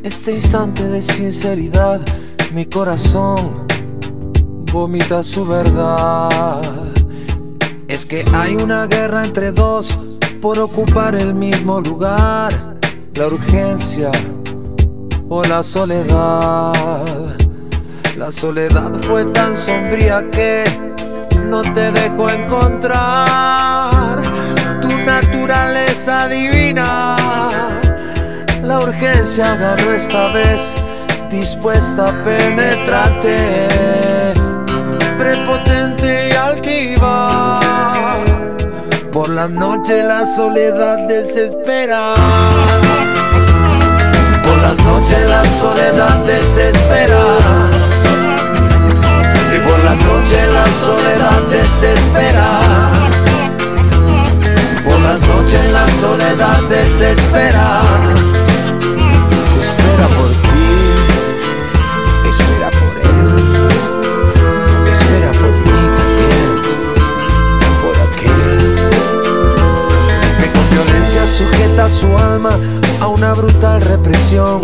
[0.04, 2.00] este instante de sinceridad.
[2.52, 3.66] Mi corazón
[4.72, 6.60] vomita su verdad.
[7.86, 9.96] Es que hay una guerra entre dos
[10.42, 12.52] por ocupar el mismo lugar.
[13.14, 14.10] La urgencia
[15.28, 16.72] o la soledad.
[18.18, 20.64] La soledad fue tan sombría que
[21.46, 24.20] no te dejó encontrar
[24.80, 27.16] tu naturaleza divina.
[28.62, 30.74] La urgencia agarró esta vez,
[31.30, 33.68] dispuesta a penetrarte,
[35.16, 37.60] prepotente y altiva.
[39.12, 42.14] Por la noche la soledad desespera.
[44.42, 47.22] Por las noches la soledad desespera.
[49.54, 52.60] Y por las noches la soledad desespera.
[54.84, 58.19] Por las noches la soledad desespera.
[71.40, 72.50] Sujeta su alma
[73.00, 74.60] a una brutal represión,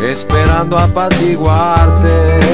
[0.00, 2.46] esperando apaciguarse.